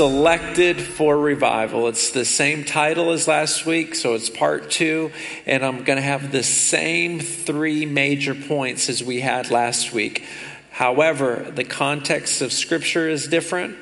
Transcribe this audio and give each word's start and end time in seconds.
selected 0.00 0.80
for 0.80 1.14
revival. 1.14 1.86
It's 1.86 2.12
the 2.12 2.24
same 2.24 2.64
title 2.64 3.10
as 3.10 3.28
last 3.28 3.66
week, 3.66 3.94
so 3.94 4.14
it's 4.14 4.30
part 4.30 4.70
two, 4.70 5.12
and 5.44 5.62
I'm 5.62 5.84
going 5.84 5.98
to 5.98 6.02
have 6.02 6.32
the 6.32 6.42
same 6.42 7.20
three 7.20 7.84
major 7.84 8.34
points 8.34 8.88
as 8.88 9.04
we 9.04 9.20
had 9.20 9.50
last 9.50 9.92
week. 9.92 10.24
However, 10.70 11.52
the 11.54 11.64
context 11.64 12.40
of 12.40 12.50
Scripture 12.50 13.10
is 13.10 13.28
different, 13.28 13.76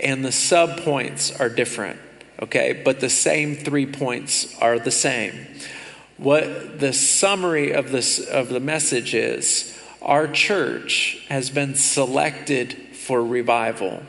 and 0.00 0.24
the 0.24 0.30
subpoints 0.30 1.38
are 1.38 1.50
different, 1.50 2.00
okay? 2.40 2.80
But 2.82 3.00
the 3.00 3.10
same 3.10 3.54
three 3.54 3.84
points 3.84 4.58
are 4.58 4.78
the 4.78 4.90
same. 4.90 5.48
What 6.16 6.80
the 6.80 6.94
summary 6.94 7.72
of, 7.72 7.90
this, 7.92 8.26
of 8.26 8.48
the 8.48 8.58
message 8.58 9.14
is 9.14 9.78
our 10.00 10.28
church 10.28 11.26
has 11.28 11.50
been 11.50 11.74
selected 11.74 12.72
for 12.94 13.22
revival. 13.22 14.02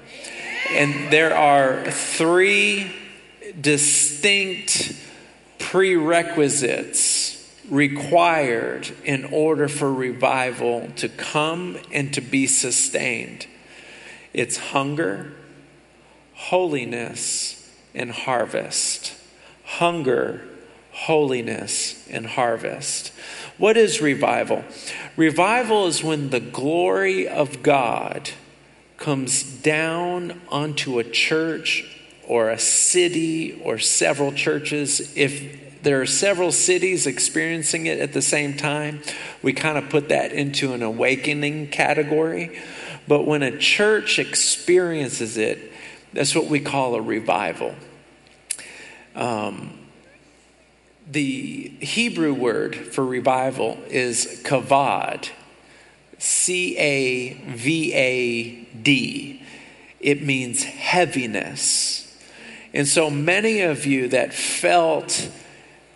And 0.72 1.12
there 1.12 1.36
are 1.36 1.90
three 1.92 2.92
distinct 3.60 4.96
prerequisites 5.60 7.32
required 7.70 8.92
in 9.04 9.26
order 9.26 9.68
for 9.68 9.92
revival 9.94 10.90
to 10.98 11.10
come 11.10 11.78
and 11.92 12.14
to 12.14 12.22
be 12.22 12.48
sustained 12.48 13.48
it's 14.34 14.58
hunger, 14.58 15.32
holiness, 16.34 17.72
and 17.94 18.12
harvest. 18.12 19.16
Hunger, 19.64 20.42
holiness, 20.92 22.08
and 22.10 22.26
harvest. 22.26 23.14
What 23.58 23.78
is 23.78 24.02
revival? 24.02 24.64
Revival 25.16 25.86
is 25.86 26.04
when 26.04 26.32
the 26.32 26.40
glory 26.40 27.28
of 27.28 27.62
God 27.62 28.32
comes 29.04 29.44
down 29.44 30.40
onto 30.48 30.98
a 30.98 31.04
church 31.04 31.84
or 32.26 32.50
a 32.50 32.58
city 32.58 33.62
or 33.62 33.78
several 33.78 34.32
churches. 34.32 35.14
If 35.18 35.84
there 35.84 36.00
are 36.00 36.06
several 36.06 36.54
cities 36.54 37.06
experiencing 37.06 37.86
it 37.86 38.00
at 38.00 38.14
the 38.14 38.22
same 38.22 38.56
time, 38.56 39.02
we 39.42 39.52
kind 39.52 39.78
of 39.78 39.90
put 39.90 40.08
that 40.08 40.32
into 40.32 40.72
an 40.72 40.82
awakening 40.82 41.68
category. 41.68 42.58
But 43.06 43.28
when 43.28 43.44
a 43.44 43.58
church 43.58 44.20
experiences 44.20 45.36
it, 45.36 45.74
that's 46.14 46.34
what 46.34 46.46
we 46.46 46.62
call 46.62 46.96
a 46.96 47.02
revival. 47.02 47.76
Um, 49.16 49.80
the 51.06 51.74
Hebrew 51.82 52.34
word 52.34 52.74
for 52.74 53.06
revival 53.06 53.78
is 53.90 54.42
kavod. 54.46 55.28
C 56.24 56.78
A 56.78 57.34
V 57.34 57.94
A 57.94 58.52
D. 58.82 59.42
It 60.00 60.24
means 60.24 60.64
heaviness. 60.64 62.18
And 62.74 62.88
so 62.88 63.10
many 63.10 63.60
of 63.60 63.86
you 63.86 64.08
that 64.08 64.34
felt 64.34 65.30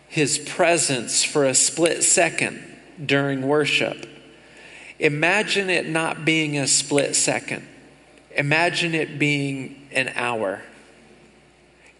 his 0.10 0.38
presence 0.38 1.24
for 1.24 1.46
a 1.46 1.56
split 1.56 2.04
second 2.04 2.62
during 3.04 3.48
worship, 3.48 4.06
imagine 5.00 5.70
it 5.70 5.88
not 5.88 6.26
being 6.26 6.58
a 6.58 6.68
split 6.68 7.16
second. 7.16 7.66
Imagine 8.36 8.94
it 8.96 9.18
being 9.18 9.88
an 9.94 10.12
hour. 10.14 10.62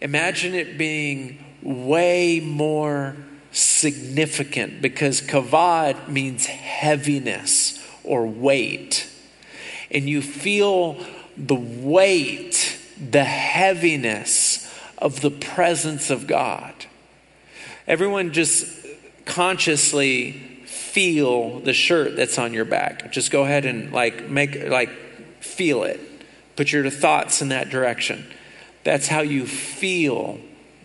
Imagine 0.02 0.54
it 0.54 0.76
being 0.76 1.42
way 1.62 2.40
more 2.40 3.16
significant 3.52 4.82
because 4.82 5.22
kavod 5.22 6.08
means 6.08 6.44
heaviness 6.44 7.77
or 8.08 8.26
weight, 8.26 9.08
and 9.90 10.08
you 10.08 10.22
feel 10.22 10.96
the 11.36 11.54
weight, 11.54 12.78
the 12.98 13.24
heaviness 13.24 14.74
of 14.96 15.20
the 15.20 15.30
presence 15.30 16.10
of 16.10 16.26
God. 16.26 16.74
Everyone 17.86 18.32
just 18.32 18.66
consciously 19.24 20.32
feel 20.64 21.60
the 21.60 21.72
shirt 21.72 22.16
that's 22.16 22.38
on 22.38 22.52
your 22.52 22.64
back. 22.64 23.12
Just 23.12 23.30
go 23.30 23.44
ahead 23.44 23.64
and 23.64 23.92
like 23.92 24.28
make 24.28 24.68
like 24.68 24.90
feel 25.40 25.84
it. 25.84 26.00
Put 26.56 26.72
your 26.72 26.90
thoughts 26.90 27.40
in 27.40 27.50
that 27.50 27.70
direction. 27.70 28.26
That's 28.84 29.06
how 29.06 29.20
you 29.20 29.46
feel 29.46 30.40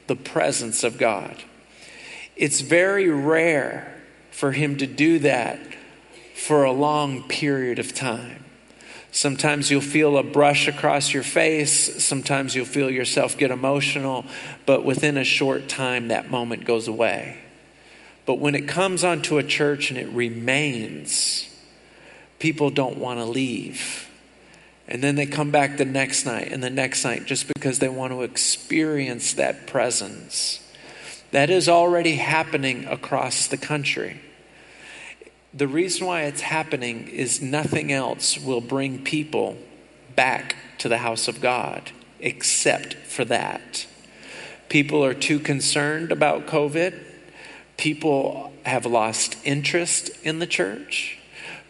the 0.08 0.16
presence 0.16 0.84
of 0.84 0.98
God. 0.98 1.36
It's 2.36 2.62
very 2.62 3.10
rare 3.10 4.02
for 4.32 4.52
him 4.52 4.78
to 4.78 4.88
do 4.88 5.20
that 5.20 5.60
for 6.34 6.64
a 6.64 6.72
long 6.72 7.24
period 7.24 7.80
of 7.80 7.94
time. 7.94 8.44
Sometimes 9.12 9.70
you'll 9.70 9.82
feel 9.82 10.18
a 10.18 10.24
brush 10.24 10.68
across 10.68 11.14
your 11.14 11.22
face. 11.22 12.04
Sometimes 12.04 12.56
you'll 12.56 12.66
feel 12.66 12.90
yourself 12.90 13.38
get 13.38 13.52
emotional, 13.52 14.26
but 14.66 14.84
within 14.84 15.18
a 15.18 15.24
short 15.24 15.70
time, 15.70 16.08
that 16.08 16.32
moment 16.32 16.66
goes 16.66 16.88
away. 16.88 17.38
But 18.26 18.40
when 18.40 18.56
it 18.56 18.68
comes 18.68 19.04
onto 19.04 19.38
a 19.38 19.44
church 19.44 19.92
and 19.92 20.00
it 20.00 20.08
remains, 20.08 21.48
people 22.40 22.72
don't 22.72 22.98
want 22.98 23.20
to 23.20 23.26
leave. 23.26 24.10
And 24.88 25.04
then 25.04 25.16
they 25.16 25.28
come 25.28 25.52
back 25.52 25.78
the 25.78 25.86
next 25.86 26.26
night 26.26 26.52
and 26.52 26.64
the 26.64 26.70
next 26.72 27.04
night 27.06 27.26
just 27.26 27.48
because 27.54 27.78
they 27.78 27.90
want 27.90 28.14
to 28.14 28.24
experience 28.24 29.34
that 29.34 29.68
presence. 29.68 30.60
That 31.30 31.52
is 31.52 31.70
already 31.70 32.16
happening 32.16 32.86
across 32.86 33.48
the 33.48 33.58
country 33.58 34.20
the 35.54 35.68
reason 35.68 36.08
why 36.08 36.24
it's 36.24 36.42
happening 36.42 37.08
is 37.08 37.42
nothing 37.42 37.92
else 37.92 38.40
will 38.40 38.62
bring 38.62 39.04
people 39.04 39.58
back 40.16 40.56
to 40.80 40.90
the 40.90 40.98
house 40.98 41.28
of 41.28 41.42
God 41.42 41.92
except 42.20 42.96
for 42.96 43.24
that. 43.26 43.86
People 44.70 45.06
are 45.06 45.14
too 45.14 45.40
concerned 45.40 46.12
about 46.12 46.48
COVID. 46.48 47.00
People 47.78 48.52
have 48.66 48.86
lost 48.86 49.38
interest 49.44 50.10
in 50.24 50.40
the 50.40 50.48
church. 50.48 51.20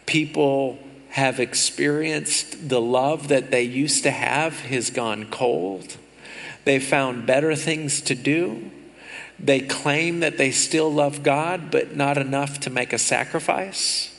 People 0.05 0.79
have 1.09 1.39
experienced 1.39 2.69
the 2.69 2.81
love 2.81 3.27
that 3.27 3.51
they 3.51 3.63
used 3.63 4.03
to 4.03 4.11
have 4.11 4.61
has 4.61 4.89
gone 4.89 5.25
cold. 5.29 5.97
They 6.63 6.79
found 6.79 7.25
better 7.25 7.55
things 7.55 8.01
to 8.03 8.15
do. 8.15 8.71
They 9.43 9.59
claim 9.59 10.21
that 10.21 10.37
they 10.37 10.51
still 10.51 10.91
love 10.91 11.21
God, 11.21 11.69
but 11.69 11.97
not 11.97 12.17
enough 12.17 12.61
to 12.61 12.69
make 12.69 12.93
a 12.93 12.97
sacrifice. 12.97 14.09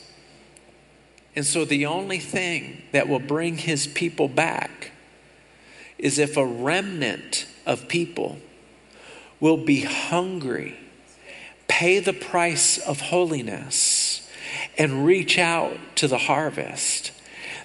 And 1.35 1.43
so 1.43 1.65
the 1.65 1.87
only 1.87 2.19
thing 2.19 2.83
that 2.91 3.09
will 3.09 3.19
bring 3.19 3.57
his 3.57 3.87
people 3.87 4.27
back 4.27 4.91
is 5.97 6.19
if 6.19 6.37
a 6.37 6.45
remnant 6.45 7.47
of 7.65 7.87
people 7.87 8.37
will 9.39 9.57
be 9.57 9.81
hungry, 9.81 10.77
pay 11.67 11.99
the 11.99 12.13
price 12.13 12.77
of 12.77 13.01
holiness, 13.01 14.29
and 14.77 15.07
reach 15.07 15.39
out 15.39 15.77
to 15.95 16.07
the 16.07 16.19
harvest. 16.19 17.11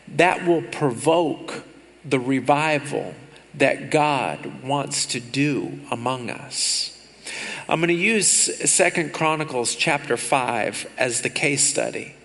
That 0.09 0.47
will 0.47 0.62
provoke 0.62 1.62
the 2.06 2.19
revival 2.19 3.15
that 3.53 3.90
God 3.90 4.62
wants 4.64 5.05
to 5.06 5.20
do 5.20 5.81
among 5.90 6.31
us. 6.31 6.96
I'm 7.70 7.78
going 7.78 7.87
to 7.87 7.94
use 7.94 8.26
Second 8.69 9.12
Chronicles 9.12 9.76
chapter 9.76 10.17
5 10.17 10.90
as 10.99 11.20
the 11.20 11.31
case 11.31 11.62
study. 11.62 12.17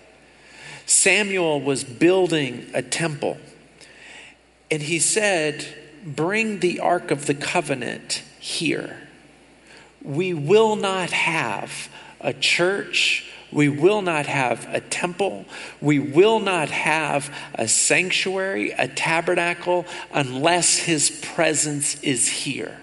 Samuel 0.88 1.62
was 1.62 1.84
building 1.84 2.66
a 2.74 2.82
temple, 2.82 3.38
and 4.72 4.82
he 4.82 4.98
said, 4.98 5.64
Bring 6.04 6.62
the 6.62 6.80
Ark 6.80 7.12
of 7.12 7.28
the 7.28 7.36
Covenant 7.36 8.24
here. 8.40 8.98
We 10.02 10.34
will 10.34 10.76
not 10.76 11.12
have 11.12 11.90
a 12.20 12.34
church. 12.34 13.32
We 13.52 13.70
will 13.70 14.02
not 14.02 14.26
have 14.26 14.68
a 14.74 14.82
temple. 14.82 15.46
We 15.80 16.00
will 16.00 16.40
not 16.40 16.72
have 16.72 17.32
a 17.54 17.68
sanctuary, 17.68 18.72
a 18.72 18.88
tabernacle, 18.88 19.86
unless 20.12 20.78
his 20.78 21.12
presence 21.12 22.02
is 22.02 22.28
here. 22.28 22.80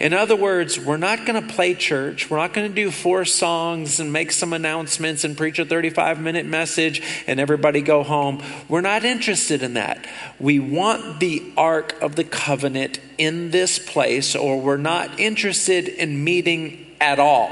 In 0.00 0.12
other 0.12 0.36
words, 0.36 0.78
we're 0.78 0.96
not 0.96 1.26
going 1.26 1.40
to 1.40 1.54
play 1.54 1.74
church. 1.74 2.30
We're 2.30 2.38
not 2.38 2.52
going 2.52 2.68
to 2.68 2.74
do 2.74 2.90
four 2.90 3.24
songs 3.24 4.00
and 4.00 4.12
make 4.12 4.32
some 4.32 4.52
announcements 4.52 5.24
and 5.24 5.36
preach 5.36 5.58
a 5.58 5.64
35 5.64 6.20
minute 6.20 6.46
message 6.46 7.02
and 7.26 7.40
everybody 7.40 7.80
go 7.80 8.02
home. 8.02 8.42
We're 8.68 8.80
not 8.80 9.04
interested 9.04 9.62
in 9.62 9.74
that. 9.74 10.06
We 10.38 10.58
want 10.58 11.20
the 11.20 11.52
Ark 11.56 12.00
of 12.00 12.16
the 12.16 12.24
Covenant 12.24 13.00
in 13.18 13.50
this 13.50 13.78
place, 13.78 14.34
or 14.34 14.60
we're 14.60 14.76
not 14.76 15.18
interested 15.18 15.88
in 15.88 16.22
meeting 16.22 16.86
at 17.00 17.18
all. 17.18 17.50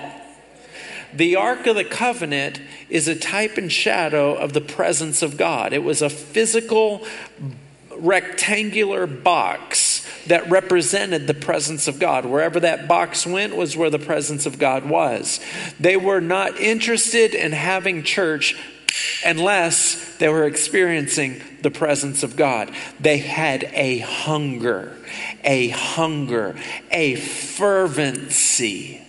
The 1.13 1.37
Ark 1.37 1.67
of 1.67 1.77
the 1.77 1.85
Covenant 1.85 2.61
is 2.89 3.07
a 3.07 3.15
type 3.15 3.57
and 3.57 3.71
shadow 3.71 4.35
of 4.35 4.53
the 4.53 4.61
presence 4.61 5.23
of 5.23 5.37
God. 5.37 5.73
It 5.73 5.85
was 5.85 6.03
a 6.03 6.11
physical 6.11 7.07
rectangular 7.97 9.07
box 9.07 9.84
that 10.27 10.51
represented 10.51 11.27
the 11.27 11.35
presence 11.35 11.89
of 11.89 11.99
God. 11.99 12.25
Wherever 12.25 12.61
that 12.61 12.89
box 12.89 13.27
went 13.27 13.57
was 13.57 13.77
where 13.77 13.91
the 13.91 13.99
presence 13.99 14.47
of 14.47 14.59
God 14.59 14.85
was. 14.85 15.41
They 15.79 15.97
were 15.97 16.21
not 16.21 16.59
interested 16.59 17.35
in 17.35 17.53
having 17.53 18.03
church 18.03 18.57
unless 19.25 20.17
they 20.17 20.29
were 20.29 20.45
experiencing 20.45 21.43
the 21.63 21.71
presence 21.71 22.23
of 22.23 22.37
God. 22.37 22.71
They 23.01 23.19
had 23.19 23.65
a 23.73 23.99
hunger, 23.99 24.97
a 25.43 25.69
hunger, 25.69 26.57
a 26.91 27.17
fervency 27.17 29.01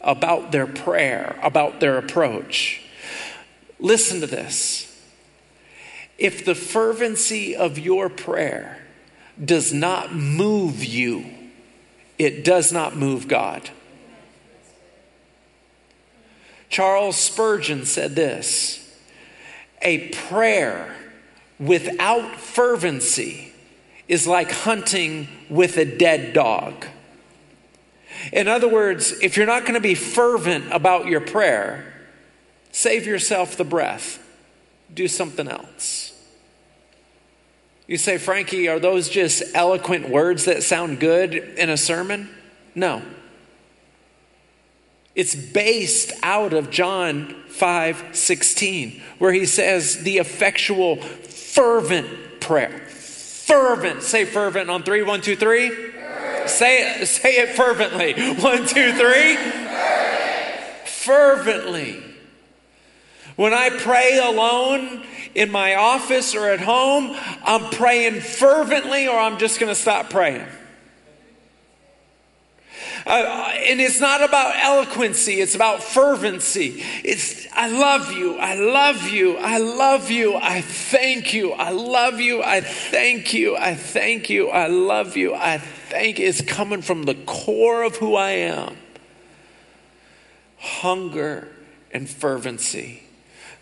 about 0.00 0.52
their 0.52 0.66
prayer, 0.66 1.38
about 1.42 1.80
their 1.80 1.98
approach. 1.98 2.82
Listen 3.78 4.20
to 4.20 4.26
this. 4.26 4.88
If 6.18 6.44
the 6.44 6.54
fervency 6.54 7.56
of 7.56 7.78
your 7.78 8.08
prayer 8.08 8.81
does 9.42 9.72
not 9.72 10.14
move 10.14 10.84
you, 10.84 11.24
it 12.18 12.44
does 12.44 12.72
not 12.72 12.96
move 12.96 13.28
God. 13.28 13.70
Charles 16.68 17.16
Spurgeon 17.16 17.84
said 17.84 18.14
this 18.16 18.98
A 19.82 20.08
prayer 20.08 20.96
without 21.58 22.36
fervency 22.36 23.52
is 24.08 24.26
like 24.26 24.50
hunting 24.50 25.28
with 25.48 25.76
a 25.76 25.84
dead 25.84 26.32
dog. 26.32 26.86
In 28.32 28.48
other 28.48 28.68
words, 28.68 29.12
if 29.22 29.36
you're 29.36 29.46
not 29.46 29.62
going 29.62 29.74
to 29.74 29.80
be 29.80 29.94
fervent 29.94 30.72
about 30.72 31.06
your 31.06 31.20
prayer, 31.20 31.94
save 32.70 33.06
yourself 33.06 33.56
the 33.56 33.64
breath. 33.64 34.18
Do 34.92 35.08
something 35.08 35.48
else. 35.48 36.11
You 37.92 37.98
say, 37.98 38.16
Frankie, 38.16 38.68
are 38.68 38.78
those 38.78 39.10
just 39.10 39.42
eloquent 39.54 40.08
words 40.08 40.46
that 40.46 40.62
sound 40.62 40.98
good 40.98 41.34
in 41.34 41.68
a 41.68 41.76
sermon? 41.76 42.30
No. 42.74 43.02
It's 45.14 45.34
based 45.34 46.10
out 46.22 46.54
of 46.54 46.70
John 46.70 47.34
5 47.48 48.16
16, 48.16 49.02
where 49.18 49.34
he 49.34 49.44
says 49.44 50.04
the 50.04 50.16
effectual, 50.16 51.02
fervent 51.02 52.40
prayer. 52.40 52.78
Fervent. 52.88 54.02
Say 54.02 54.24
fervent 54.24 54.70
on 54.70 54.84
three. 54.84 55.02
One, 55.02 55.20
two, 55.20 55.36
three. 55.36 55.68
Say 56.46 57.02
it, 57.02 57.06
say 57.06 57.32
it 57.42 57.50
fervently. 57.50 58.14
One, 58.42 58.66
two, 58.66 58.92
three. 58.94 59.36
Fervently. 60.86 62.02
When 63.36 63.52
I 63.52 63.68
pray 63.68 64.18
alone 64.18 65.04
in 65.34 65.50
my 65.50 65.74
office 65.74 66.34
or 66.34 66.48
at 66.48 66.60
home, 66.60 67.16
I'm 67.44 67.70
praying 67.70 68.20
fervently 68.20 69.08
or 69.08 69.18
I'm 69.18 69.38
just 69.38 69.58
going 69.58 69.70
to 69.72 69.80
stop 69.80 70.10
praying. 70.10 70.46
Uh, 73.04 73.52
and 73.56 73.80
it's 73.80 74.00
not 74.00 74.22
about 74.22 74.54
eloquency, 74.56 75.40
it's 75.40 75.56
about 75.56 75.82
fervency. 75.82 76.84
It's, 77.02 77.48
I 77.52 77.68
love 77.68 78.12
you, 78.12 78.36
I 78.36 78.54
love 78.54 79.08
you, 79.08 79.36
I 79.38 79.58
love 79.58 80.10
you, 80.10 80.36
I 80.36 80.60
thank 80.60 81.34
you, 81.34 81.52
I 81.52 81.70
love 81.70 82.20
you, 82.20 82.42
I 82.42 82.60
thank 82.60 83.34
you, 83.34 83.56
I 83.56 83.74
thank 83.74 84.30
you, 84.30 84.50
I 84.50 84.68
love 84.68 85.16
you, 85.16 85.34
I 85.34 85.58
thank 85.58 86.20
you. 86.20 86.28
It's 86.28 86.42
coming 86.42 86.82
from 86.82 87.02
the 87.02 87.14
core 87.14 87.82
of 87.82 87.96
who 87.96 88.14
I 88.14 88.30
am. 88.30 88.76
Hunger 90.58 91.48
and 91.90 92.08
fervency. 92.08 93.02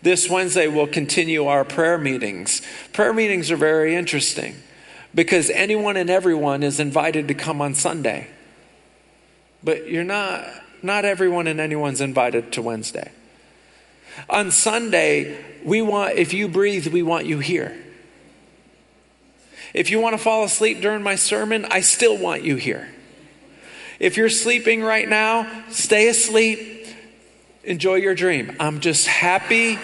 This 0.01 0.29
Wednesday, 0.29 0.67
we'll 0.67 0.87
continue 0.87 1.45
our 1.45 1.63
prayer 1.63 1.97
meetings. 1.97 2.61
Prayer 2.91 3.13
meetings 3.13 3.51
are 3.51 3.57
very 3.57 3.95
interesting 3.95 4.55
because 5.13 5.49
anyone 5.49 5.97
and 5.97 6.09
everyone 6.09 6.63
is 6.63 6.79
invited 6.79 7.27
to 7.27 7.33
come 7.33 7.61
on 7.61 7.75
Sunday. 7.75 8.27
But 9.63 9.89
you're 9.89 10.03
not, 10.03 10.47
not 10.81 11.05
everyone 11.05 11.45
and 11.47 11.59
anyone's 11.59 12.01
invited 12.01 12.51
to 12.53 12.61
Wednesday. 12.61 13.11
On 14.29 14.49
Sunday, 14.49 15.37
we 15.63 15.81
want, 15.81 16.17
if 16.17 16.33
you 16.33 16.47
breathe, 16.47 16.87
we 16.87 17.03
want 17.03 17.25
you 17.27 17.39
here. 17.39 17.77
If 19.73 19.89
you 19.89 19.99
want 19.99 20.13
to 20.13 20.17
fall 20.17 20.43
asleep 20.43 20.81
during 20.81 21.03
my 21.03 21.15
sermon, 21.15 21.65
I 21.65 21.81
still 21.81 22.17
want 22.17 22.43
you 22.43 22.55
here. 22.55 22.89
If 23.99 24.17
you're 24.17 24.29
sleeping 24.29 24.81
right 24.81 25.07
now, 25.07 25.63
stay 25.69 26.07
asleep. 26.07 26.80
Enjoy 27.63 27.95
your 27.95 28.15
dream. 28.15 28.55
I'm 28.59 28.79
just 28.79 29.07
happy. 29.07 29.77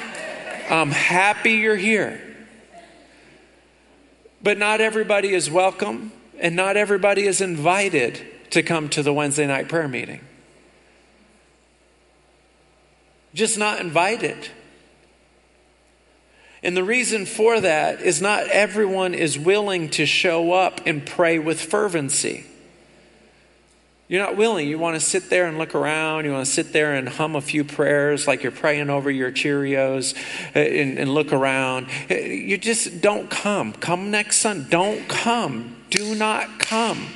I'm 0.69 0.91
happy 0.91 1.53
you're 1.53 1.75
here. 1.75 2.21
But 4.41 4.57
not 4.57 4.81
everybody 4.81 5.33
is 5.33 5.49
welcome, 5.49 6.11
and 6.39 6.55
not 6.55 6.77
everybody 6.77 7.23
is 7.23 7.41
invited 7.41 8.19
to 8.51 8.63
come 8.63 8.89
to 8.89 9.03
the 9.03 9.13
Wednesday 9.13 9.45
night 9.45 9.67
prayer 9.69 9.87
meeting. 9.87 10.21
Just 13.33 13.57
not 13.57 13.79
invited. 13.79 14.49
And 16.63 16.75
the 16.75 16.83
reason 16.83 17.25
for 17.25 17.59
that 17.61 18.01
is 18.01 18.21
not 18.21 18.47
everyone 18.47 19.13
is 19.13 19.37
willing 19.37 19.89
to 19.91 20.05
show 20.05 20.53
up 20.53 20.81
and 20.85 21.05
pray 21.05 21.37
with 21.37 21.61
fervency. 21.61 22.45
You're 24.07 24.23
not 24.23 24.37
willing. 24.37 24.69
You 24.69 24.79
want 24.79 24.95
to 24.95 25.01
sit 25.01 25.29
there 25.29 25.47
and 25.47 25.57
look 25.57 25.75
around. 25.75 26.23
You 26.23 26.31
want 26.31 26.45
to 26.45 26.51
sit 26.51 26.71
there 26.71 26.93
and 26.93 27.09
hum 27.09 27.35
a 27.35 27.41
few 27.41 27.65
prayers 27.65 28.25
like 28.25 28.41
you're 28.41 28.53
praying 28.53 28.89
over 28.89 29.11
your 29.11 29.31
Cheerios 29.31 30.15
uh, 30.55 30.59
and, 30.59 30.97
and 30.97 31.13
look 31.13 31.33
around. 31.33 31.87
Uh, 32.09 32.15
you 32.15 32.57
just 32.57 33.01
don't 33.01 33.29
come. 33.29 33.73
Come 33.73 34.09
next 34.09 34.37
Sunday. 34.37 34.69
Don't 34.69 35.09
come. 35.09 35.75
Do 35.89 36.15
not 36.15 36.59
come. 36.59 37.07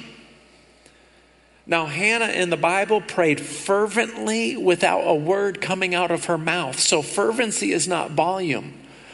Now, 1.66 1.86
Hannah 1.86 2.28
in 2.28 2.50
the 2.50 2.58
Bible 2.58 3.00
prayed 3.00 3.40
fervently 3.40 4.58
without 4.58 5.02
a 5.02 5.16
word 5.16 5.62
coming 5.62 5.96
out 5.96 6.12
of 6.12 6.26
her 6.26 6.38
mouth. 6.38 6.78
So, 6.78 7.02
fervency 7.02 7.72
is 7.72 7.88
not 7.88 8.12
volume, 8.12 8.74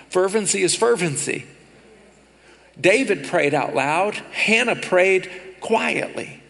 fervency 0.10 0.64
is 0.64 0.74
fervency. 0.74 1.46
David 2.80 3.28
prayed 3.28 3.54
out 3.54 3.76
loud, 3.76 4.16
Hannah 4.32 4.76
prayed 4.76 5.30
quietly. 5.60 6.42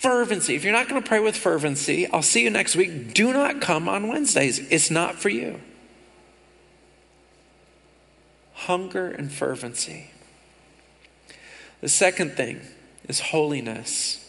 Fervency. 0.00 0.54
If 0.54 0.64
you're 0.64 0.72
not 0.72 0.88
going 0.88 1.02
to 1.02 1.06
pray 1.06 1.20
with 1.20 1.36
fervency, 1.36 2.06
I'll 2.10 2.22
see 2.22 2.42
you 2.42 2.48
next 2.48 2.74
week. 2.74 3.12
Do 3.12 3.34
not 3.34 3.60
come 3.60 3.86
on 3.86 4.08
Wednesdays, 4.08 4.58
it's 4.70 4.90
not 4.90 5.16
for 5.16 5.28
you. 5.28 5.60
Hunger 8.54 9.08
and 9.08 9.30
fervency. 9.30 10.10
The 11.82 11.90
second 11.90 12.30
thing 12.30 12.62
is 13.10 13.20
holiness. 13.20 14.26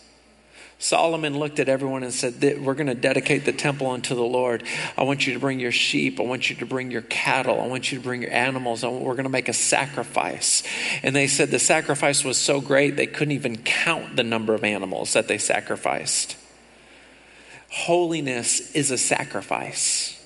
Solomon 0.82 1.38
looked 1.38 1.60
at 1.60 1.70
everyone 1.70 2.02
and 2.02 2.12
said, 2.12 2.42
We're 2.60 2.74
going 2.74 2.88
to 2.88 2.96
dedicate 2.96 3.46
the 3.46 3.54
temple 3.54 3.92
unto 3.92 4.16
the 4.16 4.24
Lord. 4.24 4.64
I 4.98 5.04
want 5.04 5.28
you 5.28 5.34
to 5.36 5.40
bring 5.40 5.60
your 5.60 5.72
sheep. 5.72 6.20
I 6.20 6.24
want 6.24 6.50
you 6.50 6.56
to 6.56 6.66
bring 6.66 6.90
your 6.90 7.04
cattle. 7.04 7.62
I 7.62 7.68
want 7.68 7.92
you 7.92 8.00
to 8.00 8.04
bring 8.04 8.24
your 8.24 8.32
animals. 8.32 8.84
We're 8.84 9.14
going 9.14 9.24
to 9.24 9.30
make 9.30 9.48
a 9.48 9.54
sacrifice. 9.54 10.64
And 11.04 11.16
they 11.16 11.28
said 11.28 11.52
the 11.52 11.60
sacrifice 11.60 12.24
was 12.24 12.38
so 12.38 12.62
great 12.62 12.96
they 12.96 13.06
couldn't 13.06 13.34
even 13.34 13.58
count 13.58 14.16
the 14.16 14.24
number 14.24 14.56
of 14.56 14.64
animals 14.64 15.14
that 15.14 15.28
they 15.28 15.38
sacrificed. 15.38 16.36
Holiness 17.70 18.72
is 18.76 18.90
a 18.90 18.98
sacrifice 18.98 20.21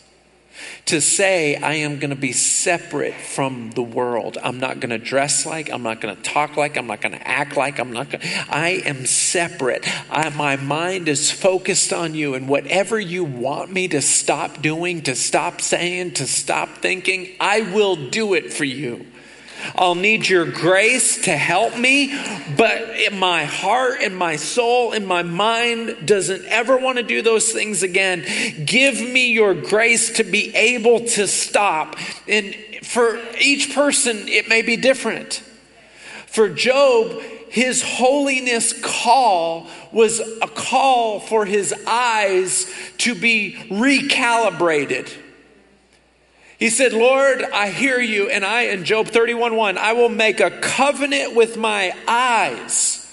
to 0.85 1.01
say, 1.01 1.55
I 1.55 1.75
am 1.75 1.99
going 1.99 2.09
to 2.09 2.15
be 2.15 2.31
separate 2.31 3.15
from 3.15 3.71
the 3.71 3.81
world. 3.81 4.37
I'm 4.43 4.59
not 4.59 4.79
going 4.79 4.91
to 4.91 4.97
dress 4.97 5.45
like, 5.45 5.71
I'm 5.71 5.83
not 5.83 6.01
going 6.01 6.15
to 6.15 6.21
talk 6.21 6.57
like, 6.57 6.77
I'm 6.77 6.87
not 6.87 7.01
going 7.01 7.13
to 7.13 7.27
act 7.27 7.57
like, 7.57 7.79
I'm 7.79 7.91
not 7.91 8.09
going 8.09 8.21
to. 8.21 8.27
I 8.49 8.81
am 8.85 9.05
separate. 9.05 9.85
I, 10.11 10.29
my 10.29 10.55
mind 10.55 11.07
is 11.07 11.31
focused 11.31 11.93
on 11.93 12.15
you, 12.15 12.33
and 12.35 12.47
whatever 12.47 12.99
you 12.99 13.23
want 13.23 13.71
me 13.71 13.87
to 13.89 14.01
stop 14.01 14.61
doing, 14.61 15.01
to 15.03 15.15
stop 15.15 15.61
saying, 15.61 16.13
to 16.13 16.27
stop 16.27 16.69
thinking, 16.77 17.29
I 17.39 17.61
will 17.61 17.95
do 17.95 18.33
it 18.33 18.53
for 18.53 18.65
you. 18.65 19.05
I'll 19.75 19.95
need 19.95 20.27
your 20.27 20.45
grace 20.45 21.23
to 21.25 21.35
help 21.35 21.77
me, 21.77 22.13
but 22.55 23.13
my 23.13 23.45
heart 23.45 24.01
and 24.01 24.15
my 24.15 24.35
soul 24.35 24.91
and 24.91 25.07
my 25.07 25.23
mind 25.23 26.05
doesn't 26.05 26.45
ever 26.45 26.77
want 26.77 26.97
to 26.97 27.03
do 27.03 27.21
those 27.21 27.51
things 27.51 27.83
again. 27.83 28.25
Give 28.65 28.99
me 29.01 29.31
your 29.31 29.53
grace 29.53 30.17
to 30.17 30.23
be 30.23 30.55
able 30.55 31.01
to 31.01 31.27
stop. 31.27 31.97
And 32.27 32.55
for 32.83 33.19
each 33.39 33.73
person, 33.73 34.27
it 34.27 34.47
may 34.47 34.61
be 34.61 34.77
different. 34.77 35.41
For 36.27 36.49
Job, 36.49 37.21
his 37.49 37.81
holiness 37.81 38.73
call 38.81 39.67
was 39.91 40.19
a 40.19 40.47
call 40.47 41.21
for 41.21 41.45
his 41.45 41.73
eyes 41.87 42.69
to 42.97 43.15
be 43.15 43.55
recalibrated. 43.69 45.09
He 46.65 46.71
said, 46.71 46.93
Lord, 46.93 47.43
I 47.43 47.69
hear 47.69 47.99
you, 47.99 48.27
and 48.27 48.43
I, 48.43 48.63
in 48.63 48.85
Job 48.85 49.09
31 49.09 49.55
1, 49.55 49.77
I 49.77 49.93
will 49.93 50.09
make 50.09 50.39
a 50.39 50.49
covenant 50.49 51.35
with 51.35 51.57
my 51.57 51.95
eyes 52.07 53.07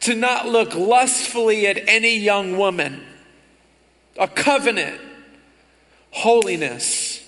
to 0.00 0.16
not 0.16 0.48
look 0.48 0.74
lustfully 0.74 1.68
at 1.68 1.78
any 1.86 2.16
young 2.16 2.58
woman. 2.58 3.04
A 4.18 4.26
covenant, 4.26 5.00
holiness. 6.10 7.22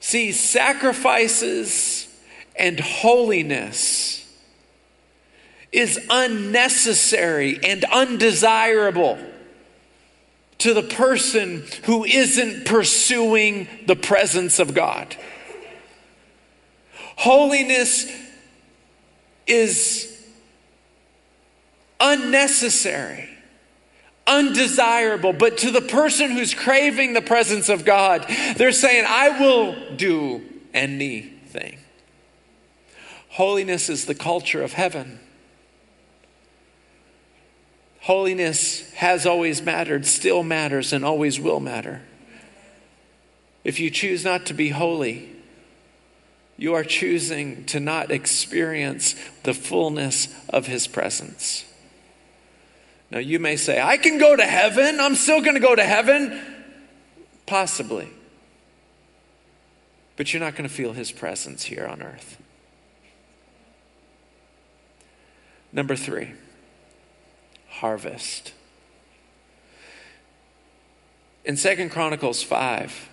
See, 0.00 0.32
sacrifices 0.32 2.08
and 2.56 2.80
holiness 2.80 4.28
is 5.70 6.04
unnecessary 6.10 7.60
and 7.62 7.84
undesirable 7.84 9.16
to 10.62 10.74
the 10.74 10.82
person 10.82 11.64
who 11.84 12.04
isn't 12.04 12.64
pursuing 12.64 13.66
the 13.86 13.96
presence 13.96 14.60
of 14.60 14.74
God. 14.74 15.16
Holiness 17.16 18.06
is 19.46 20.08
unnecessary, 22.00 23.28
undesirable, 24.26 25.32
but 25.32 25.58
to 25.58 25.72
the 25.72 25.80
person 25.80 26.30
who's 26.30 26.54
craving 26.54 27.14
the 27.14 27.22
presence 27.22 27.68
of 27.68 27.84
God, 27.84 28.24
they're 28.56 28.70
saying, 28.70 29.04
I 29.06 29.40
will 29.40 29.96
do 29.96 30.42
anything. 30.72 31.78
Holiness 33.30 33.88
is 33.88 34.06
the 34.06 34.14
culture 34.14 34.62
of 34.62 34.74
heaven. 34.74 35.18
Holiness 38.02 38.92
has 38.94 39.26
always 39.26 39.62
mattered, 39.62 40.04
still 40.06 40.42
matters, 40.42 40.92
and 40.92 41.04
always 41.04 41.38
will 41.38 41.60
matter. 41.60 42.02
If 43.62 43.78
you 43.78 43.90
choose 43.90 44.24
not 44.24 44.44
to 44.46 44.54
be 44.54 44.70
holy, 44.70 45.28
you 46.56 46.74
are 46.74 46.82
choosing 46.82 47.64
to 47.66 47.78
not 47.78 48.10
experience 48.10 49.14
the 49.44 49.54
fullness 49.54 50.34
of 50.48 50.66
His 50.66 50.88
presence. 50.88 51.64
Now, 53.12 53.20
you 53.20 53.38
may 53.38 53.54
say, 53.54 53.80
I 53.80 53.98
can 53.98 54.18
go 54.18 54.34
to 54.34 54.44
heaven. 54.44 54.98
I'm 54.98 55.14
still 55.14 55.40
going 55.40 55.54
to 55.54 55.60
go 55.60 55.76
to 55.76 55.84
heaven. 55.84 56.40
Possibly. 57.46 58.08
But 60.16 60.32
you're 60.32 60.40
not 60.40 60.56
going 60.56 60.68
to 60.68 60.74
feel 60.74 60.92
His 60.92 61.12
presence 61.12 61.62
here 61.62 61.86
on 61.86 62.02
earth. 62.02 62.36
Number 65.72 65.94
three, 65.94 66.32
harvest. 67.82 68.52
In 71.44 71.56
Second 71.56 71.90
Chronicles 71.90 72.40
5, 72.40 73.08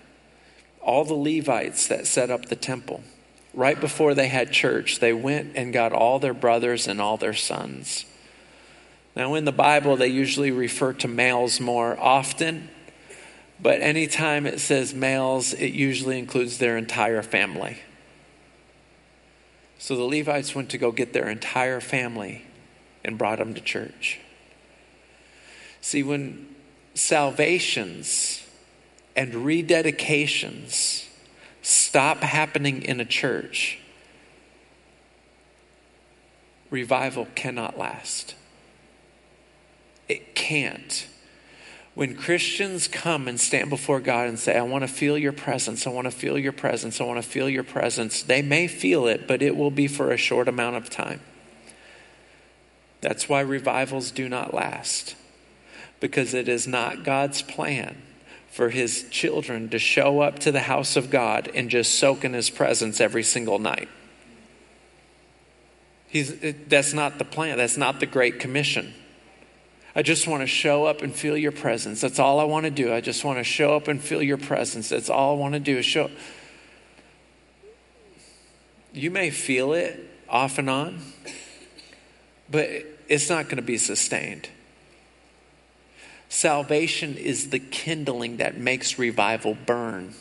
all 0.80 1.04
the 1.04 1.16
Levites 1.16 1.88
that 1.88 2.06
set 2.06 2.30
up 2.30 2.46
the 2.46 2.56
temple, 2.56 3.02
right 3.56 3.82
before 3.82 4.14
they 4.14 4.28
had 4.28 4.52
church, 4.52 5.00
they 5.00 5.12
went 5.12 5.54
and 5.56 5.74
got 5.74 5.92
all 5.92 6.20
their 6.20 6.36
brothers 6.36 6.88
and 6.88 7.02
all 7.02 7.18
their 7.18 7.34
sons. 7.34 8.06
Now, 9.16 9.34
in 9.34 9.46
the 9.46 9.52
Bible, 9.52 9.98
they 9.98 10.10
usually 10.10 10.52
refer 10.52 10.94
to 10.94 11.08
males 11.08 11.60
more 11.60 12.00
often, 12.00 12.70
but 13.60 13.82
anytime 13.82 14.46
it 14.46 14.60
says 14.60 14.94
males, 14.94 15.52
it 15.54 15.74
usually 15.74 16.20
includes 16.20 16.60
their 16.60 16.78
entire 16.78 17.24
family. 17.24 17.80
So 19.80 19.96
the 19.96 20.04
Levites 20.04 20.54
went 20.54 20.70
to 20.70 20.78
go 20.78 20.92
get 20.92 21.12
their 21.12 21.28
entire 21.28 21.82
family 21.82 22.46
and 23.04 23.18
brought 23.18 23.40
them 23.40 23.56
to 23.56 23.62
church. 23.62 24.20
See, 25.82 26.04
when 26.04 26.56
salvations 26.94 28.46
and 29.16 29.34
rededications 29.34 31.08
stop 31.62 32.18
happening 32.20 32.82
in 32.84 33.00
a 33.00 33.06
church, 33.06 33.80
revival 36.70 37.28
cannot 37.36 37.78
last. 37.78 38.36
It 40.08 40.36
can't. 40.36 41.08
When 41.96 42.16
Christians 42.16 42.88
come 42.88 43.28
and 43.28 43.40
stand 43.40 43.70
before 43.70 44.00
God 44.00 44.30
and 44.30 44.40
say, 44.40 44.58
I 44.58 44.62
want 44.62 44.84
to 44.84 44.88
feel 44.88 45.18
your 45.18 45.34
presence, 45.34 45.86
I 45.86 45.90
want 45.90 46.06
to 46.06 46.12
feel 46.12 46.38
your 46.38 46.54
presence, 46.54 47.02
I 47.02 47.04
want 47.04 47.22
to 47.22 47.28
feel 47.28 47.50
your 47.50 47.64
presence, 47.64 48.24
they 48.24 48.42
may 48.42 48.68
feel 48.68 49.08
it, 49.08 49.28
but 49.28 49.42
it 49.42 49.56
will 49.58 49.72
be 49.72 49.88
for 49.88 50.12
a 50.12 50.18
short 50.18 50.48
amount 50.48 50.78
of 50.78 50.90
time. 50.90 51.22
That's 53.02 53.28
why 53.28 53.42
revivals 53.42 54.12
do 54.12 54.30
not 54.30 54.54
last, 54.54 55.16
because 56.00 56.34
it 56.34 56.48
is 56.48 56.68
not 56.68 57.04
God's 57.04 57.42
plan 57.42 58.02
for 58.50 58.70
his 58.70 59.08
children 59.10 59.70
to 59.70 59.80
show 59.80 60.22
up 60.22 60.40
to 60.40 60.52
the 60.52 60.62
house 60.62 60.96
of 60.96 61.10
God 61.10 61.50
and 61.54 61.70
just 61.70 61.96
soak 61.96 62.26
in 62.26 62.34
his 62.34 62.50
presence 62.50 63.00
every 63.00 63.24
single 63.24 63.60
night. 63.60 63.90
He's, 66.08 66.34
that's 66.68 66.94
not 66.94 67.20
the 67.20 67.26
plan. 67.26 67.58
That's 67.58 67.78
not 67.78 68.00
the 68.00 68.08
Great 68.08 68.40
Commission. 68.40 68.94
I 69.96 70.02
just 70.02 70.28
want 70.28 70.42
to 70.42 70.48
show 70.48 70.86
up 70.86 71.02
and 71.02 71.14
feel 71.14 71.38
your 71.38 71.52
presence. 71.52 72.02
That's 72.02 72.20
all 72.20 72.40
I 72.40 72.44
want 72.46 72.66
to 72.66 72.72
do. 72.72 72.94
I 72.94 73.02
just 73.02 73.24
want 73.24 73.38
to 73.38 73.44
show 73.44 73.76
up 73.76 73.88
and 73.88 74.02
feel 74.02 74.24
your 74.24 74.38
presence. 74.38 74.90
That's 74.90 75.10
all 75.10 75.36
I 75.36 75.40
want 75.40 75.54
to 75.54 75.60
do 75.60 75.78
is 75.78 75.86
show. 75.86 76.10
You 78.94 79.12
may 79.12 79.30
feel 79.30 79.74
it 79.74 80.00
off 80.28 80.58
and 80.58 80.70
on, 80.70 81.00
but 82.50 82.70
it's 83.08 83.30
not 83.30 83.46
going 83.46 83.58
to 83.58 83.62
be 83.62 83.78
sustained. 83.78 84.50
Salvation 86.30 87.18
is 87.18 87.50
the 87.50 87.60
kindling 87.60 88.38
that 88.38 88.56
makes 88.56 89.00
revival 89.00 89.58
burn. 89.66 90.14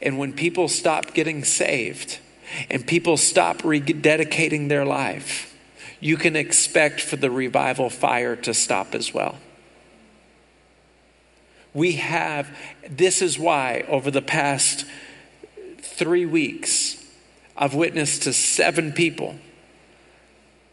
And 0.00 0.18
when 0.18 0.32
people 0.32 0.68
stop 0.68 1.14
getting 1.14 1.42
saved 1.42 2.18
and 2.70 2.86
people 2.86 3.16
stop 3.16 3.58
rededicating 3.58 4.68
their 4.68 4.84
life, 4.84 5.52
you 5.98 6.16
can 6.16 6.36
expect 6.36 7.00
for 7.00 7.16
the 7.16 7.30
revival 7.30 7.90
fire 7.90 8.36
to 8.36 8.54
stop 8.54 8.94
as 8.94 9.12
well. 9.12 9.36
We 11.74 11.92
have, 11.92 12.48
this 12.88 13.20
is 13.20 13.38
why 13.38 13.84
over 13.88 14.10
the 14.10 14.22
past 14.22 14.86
three 15.78 16.24
weeks, 16.24 17.04
I've 17.56 17.74
witnessed 17.74 18.22
to 18.22 18.32
seven 18.32 18.92
people 18.92 19.36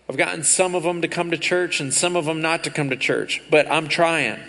I've 0.10 0.18
gotten 0.18 0.44
some 0.44 0.76
of 0.76 0.84
them 0.84 1.02
to 1.02 1.08
come 1.08 1.32
to 1.32 1.38
church 1.38 1.80
and 1.80 1.94
some 1.94 2.16
of 2.16 2.26
them 2.26 2.42
not 2.42 2.64
to 2.66 2.70
come 2.70 2.90
to 2.90 2.98
church, 2.98 3.42
but 3.50 3.72
I'm 3.72 3.88
trying 3.88 4.40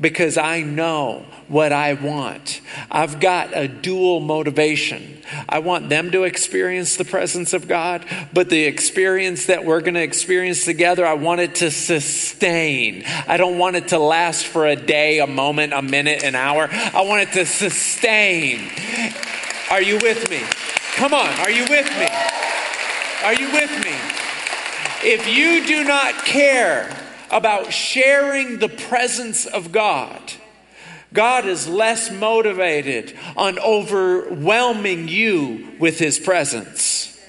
because 0.00 0.36
I 0.36 0.60
know 0.62 1.24
what 1.46 1.72
I 1.72 1.94
want. 1.94 2.60
I've 2.90 3.20
got 3.20 3.56
a 3.56 3.68
dual 3.68 4.20
motivation. 4.20 5.22
I 5.48 5.60
want 5.60 5.88
them 5.88 6.10
to 6.10 6.24
experience 6.24 6.96
the 6.96 7.04
presence 7.04 7.52
of 7.52 7.68
God, 7.68 8.04
but 8.32 8.50
the 8.50 8.64
experience 8.64 9.46
that 9.46 9.64
we're 9.64 9.80
going 9.80 9.94
to 9.94 10.02
experience 10.02 10.64
together, 10.64 11.06
I 11.06 11.14
want 11.14 11.40
it 11.40 11.56
to 11.56 11.70
sustain. 11.70 13.04
I 13.28 13.36
don't 13.36 13.58
want 13.58 13.76
it 13.76 13.88
to 13.88 13.98
last 13.98 14.46
for 14.46 14.66
a 14.66 14.76
day, 14.76 15.20
a 15.20 15.26
moment, 15.26 15.72
a 15.72 15.82
minute, 15.82 16.24
an 16.24 16.34
hour. 16.34 16.68
I 16.70 17.02
want 17.02 17.22
it 17.22 17.32
to 17.34 17.46
sustain. 17.46 18.70
Are 19.70 19.82
you 19.82 19.98
with 20.02 20.28
me? 20.28 20.40
Come 20.96 21.14
on, 21.14 21.28
are 21.40 21.50
you 21.50 21.66
with 21.68 21.88
me? 21.98 22.08
Are 23.22 23.34
you 23.34 23.50
with 23.52 23.84
me? 23.84 24.33
If 25.02 25.28
you 25.28 25.66
do 25.66 25.84
not 25.84 26.24
care 26.24 26.90
about 27.30 27.72
sharing 27.72 28.58
the 28.58 28.68
presence 28.68 29.46
of 29.46 29.72
God, 29.72 30.20
God 31.12 31.46
is 31.46 31.68
less 31.68 32.10
motivated 32.10 33.16
on 33.36 33.58
overwhelming 33.58 35.08
you 35.08 35.72
with 35.78 35.98
his 35.98 36.18
presence. 36.18 37.20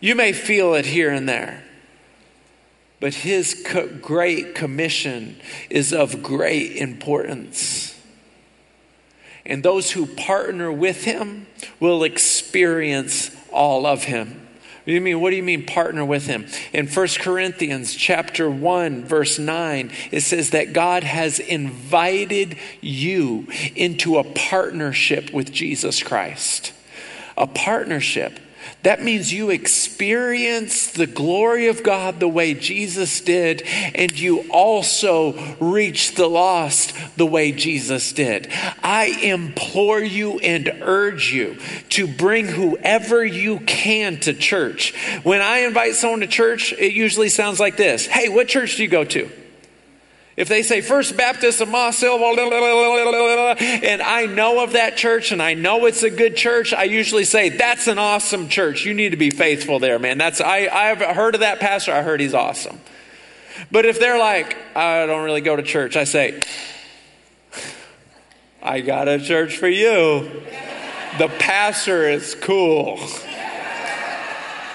You 0.00 0.14
may 0.14 0.32
feel 0.32 0.74
it 0.74 0.86
here 0.86 1.10
and 1.10 1.28
there, 1.28 1.64
but 3.00 3.14
his 3.14 3.62
co- 3.66 3.88
great 3.88 4.54
commission 4.54 5.36
is 5.68 5.92
of 5.92 6.22
great 6.22 6.76
importance. 6.76 7.98
And 9.46 9.62
those 9.62 9.90
who 9.90 10.06
partner 10.06 10.70
with 10.70 11.04
him 11.04 11.46
will 11.80 12.04
experience 12.04 13.34
all 13.50 13.84
of 13.84 14.04
him. 14.04 14.43
You 14.86 15.00
mean 15.00 15.20
what 15.20 15.30
do 15.30 15.36
you 15.36 15.42
mean 15.42 15.64
partner 15.64 16.04
with 16.04 16.26
him? 16.26 16.46
In 16.72 16.86
1 16.86 17.08
Corinthians 17.20 17.94
chapter 17.94 18.50
1 18.50 19.04
verse 19.04 19.38
9 19.38 19.90
it 20.10 20.20
says 20.20 20.50
that 20.50 20.72
God 20.72 21.04
has 21.04 21.38
invited 21.38 22.56
you 22.80 23.46
into 23.74 24.18
a 24.18 24.24
partnership 24.24 25.32
with 25.32 25.52
Jesus 25.52 26.02
Christ. 26.02 26.72
A 27.36 27.46
partnership 27.46 28.38
that 28.84 29.02
means 29.02 29.32
you 29.32 29.50
experience 29.50 30.90
the 30.90 31.06
glory 31.06 31.68
of 31.68 31.82
God 31.82 32.20
the 32.20 32.28
way 32.28 32.52
Jesus 32.52 33.20
did, 33.22 33.62
and 33.94 34.18
you 34.18 34.40
also 34.50 35.56
reach 35.58 36.14
the 36.14 36.28
lost 36.28 36.94
the 37.16 37.26
way 37.26 37.52
Jesus 37.52 38.12
did. 38.12 38.48
I 38.82 39.06
implore 39.22 40.00
you 40.00 40.38
and 40.38 40.68
urge 40.82 41.32
you 41.32 41.56
to 41.90 42.06
bring 42.06 42.46
whoever 42.46 43.24
you 43.24 43.60
can 43.60 44.20
to 44.20 44.34
church. 44.34 44.94
When 45.22 45.40
I 45.40 45.58
invite 45.60 45.94
someone 45.94 46.20
to 46.20 46.26
church, 46.26 46.74
it 46.74 46.92
usually 46.92 47.30
sounds 47.30 47.58
like 47.58 47.76
this 47.76 48.06
Hey, 48.06 48.28
what 48.28 48.48
church 48.48 48.76
do 48.76 48.82
you 48.82 48.88
go 48.88 49.04
to? 49.04 49.30
If 50.36 50.48
they 50.48 50.64
say 50.64 50.80
First 50.80 51.16
Baptist 51.16 51.60
of 51.60 51.68
Moss 51.68 52.02
and 52.02 52.10
I 54.02 54.26
know 54.26 54.64
of 54.64 54.72
that 54.72 54.96
church 54.96 55.30
and 55.30 55.40
I 55.40 55.54
know 55.54 55.86
it's 55.86 56.02
a 56.02 56.10
good 56.10 56.36
church, 56.36 56.72
I 56.72 56.82
usually 56.84 57.22
say, 57.24 57.50
That's 57.50 57.86
an 57.86 57.98
awesome 57.98 58.48
church. 58.48 58.84
You 58.84 58.94
need 58.94 59.10
to 59.10 59.16
be 59.16 59.30
faithful 59.30 59.78
there, 59.78 60.00
man. 60.00 60.18
That's 60.18 60.40
I, 60.40 60.66
I've 60.66 61.00
heard 61.00 61.34
of 61.36 61.42
that 61.42 61.60
pastor, 61.60 61.92
I 61.92 62.02
heard 62.02 62.20
he's 62.20 62.34
awesome. 62.34 62.80
But 63.70 63.86
if 63.86 64.00
they're 64.00 64.18
like, 64.18 64.56
I 64.76 65.06
don't 65.06 65.24
really 65.24 65.40
go 65.40 65.54
to 65.54 65.62
church, 65.62 65.96
I 65.96 66.02
say, 66.02 66.40
I 68.60 68.80
got 68.80 69.06
a 69.06 69.20
church 69.20 69.56
for 69.56 69.68
you. 69.68 70.42
The 71.18 71.28
pastor 71.38 72.08
is 72.08 72.34
cool. 72.34 72.98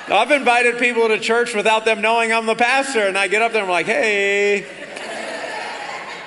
I've 0.07 0.31
invited 0.31 0.79
people 0.79 1.09
to 1.09 1.19
church 1.19 1.53
without 1.53 1.83
them 1.85 2.01
knowing 2.01 2.31
I'm 2.31 2.45
the 2.45 2.55
pastor, 2.55 3.01
and 3.01 3.17
I 3.17 3.27
get 3.27 3.41
up 3.41 3.51
there 3.51 3.61
and 3.61 3.69
I'm 3.69 3.73
like, 3.73 3.85
hey, 3.85 4.65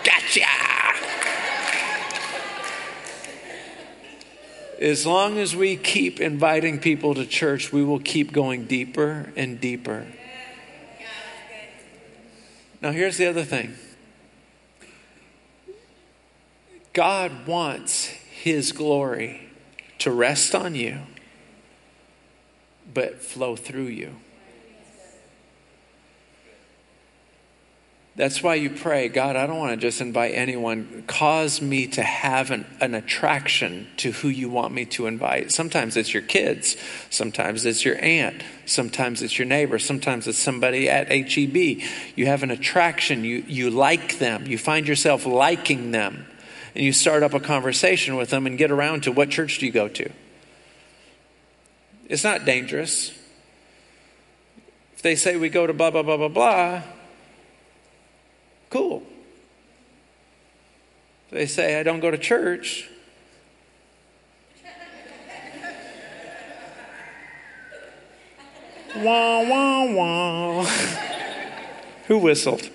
Gotcha! 0.05 0.47
As 4.81 5.07
long 5.07 5.39
as 5.39 5.55
we 5.55 5.77
keep 5.77 6.21
inviting 6.21 6.81
people 6.81 7.15
to 7.15 7.25
church, 7.25 7.73
we 7.73 7.85
will 7.85 8.01
keep 8.01 8.33
going 8.33 8.65
deeper 8.65 9.33
and 9.37 9.61
deeper. 9.61 10.07
Now, 12.81 12.91
here's 12.91 13.17
the 13.17 13.27
other 13.27 13.45
thing 13.45 13.77
God 16.93 17.47
wants 17.47 18.07
His 18.07 18.73
glory 18.73 19.51
to 19.99 20.11
rest 20.11 20.53
on 20.53 20.75
you, 20.75 20.99
but 22.93 23.23
flow 23.23 23.55
through 23.55 23.87
you. 23.87 24.17
That's 28.15 28.43
why 28.43 28.57
you 28.57 28.69
pray, 28.69 29.09
God, 29.09 29.37
I 29.37 29.47
don't 29.47 29.57
want 29.57 29.71
to 29.71 29.79
just 29.79 30.03
invite 30.03 30.35
anyone. 30.35 31.05
Cause 31.07 31.63
me 31.63 31.87
to 31.89 32.03
have 32.03 32.51
an, 32.51 32.67
an, 32.79 32.95
attraction 32.95 33.87
to 33.99 34.13
who 34.13 34.29
you 34.29 34.51
want 34.51 34.75
me 34.75 34.85
to 34.87 35.07
invite. 35.07 35.51
Sometimes 35.51 35.97
it's 35.97 36.13
your 36.13 36.23
kids. 36.23 36.77
Sometimes 37.09 37.65
it's 37.65 37.87
your 37.87 37.99
aunt. 38.05 38.43
Sometimes 38.67 39.23
it's 39.23 39.39
your 39.39 39.47
neighbor. 39.47 39.79
Sometimes 39.79 40.29
it's 40.29 40.39
somebody 40.39 40.91
at 40.91 41.09
HEB. 41.11 41.57
You 42.15 42.27
have 42.27 42.43
an 42.43 42.51
attraction. 42.51 43.25
You, 43.25 43.45
you 43.49 43.71
like 43.71 44.19
them. 44.19 44.47
You 44.47 44.59
find 44.59 44.87
yourself 44.87 45.25
liking 45.25 45.91
them. 45.93 46.27
And 46.75 46.85
you 46.85 46.93
start 46.93 47.23
up 47.23 47.33
a 47.33 47.41
conversation 47.41 48.17
with 48.17 48.29
them 48.29 48.47
and 48.47 48.59
get 48.59 48.71
around 48.71 49.05
to 49.05 49.13
what 49.13 49.31
church 49.31 49.59
do 49.59 49.65
you 49.65 49.73
go 49.73 49.89
to? 49.89 50.11
It's 52.11 52.25
not 52.25 52.45
dangerous. 52.45 53.11
If 54.97 55.01
they 55.01 55.17
say 55.17 55.39
we 55.39 55.49
go 55.49 55.67
to 55.67 55.73
blah, 55.73 55.91
blah, 55.91 56.03
blah, 56.03 56.19
blah, 56.19 56.29
blah, 56.29 56.83
Cool. 58.73 59.05
They 61.31 61.45
say, 61.45 61.79
I 61.79 61.83
don't 61.83 62.01
go 62.01 62.11
to 62.11 62.17
church. 62.17 62.89
wah, 68.97 69.47
wah, 69.47 69.93
wah. 69.93 70.65
Who 72.07 72.17
whistled? 72.17 72.71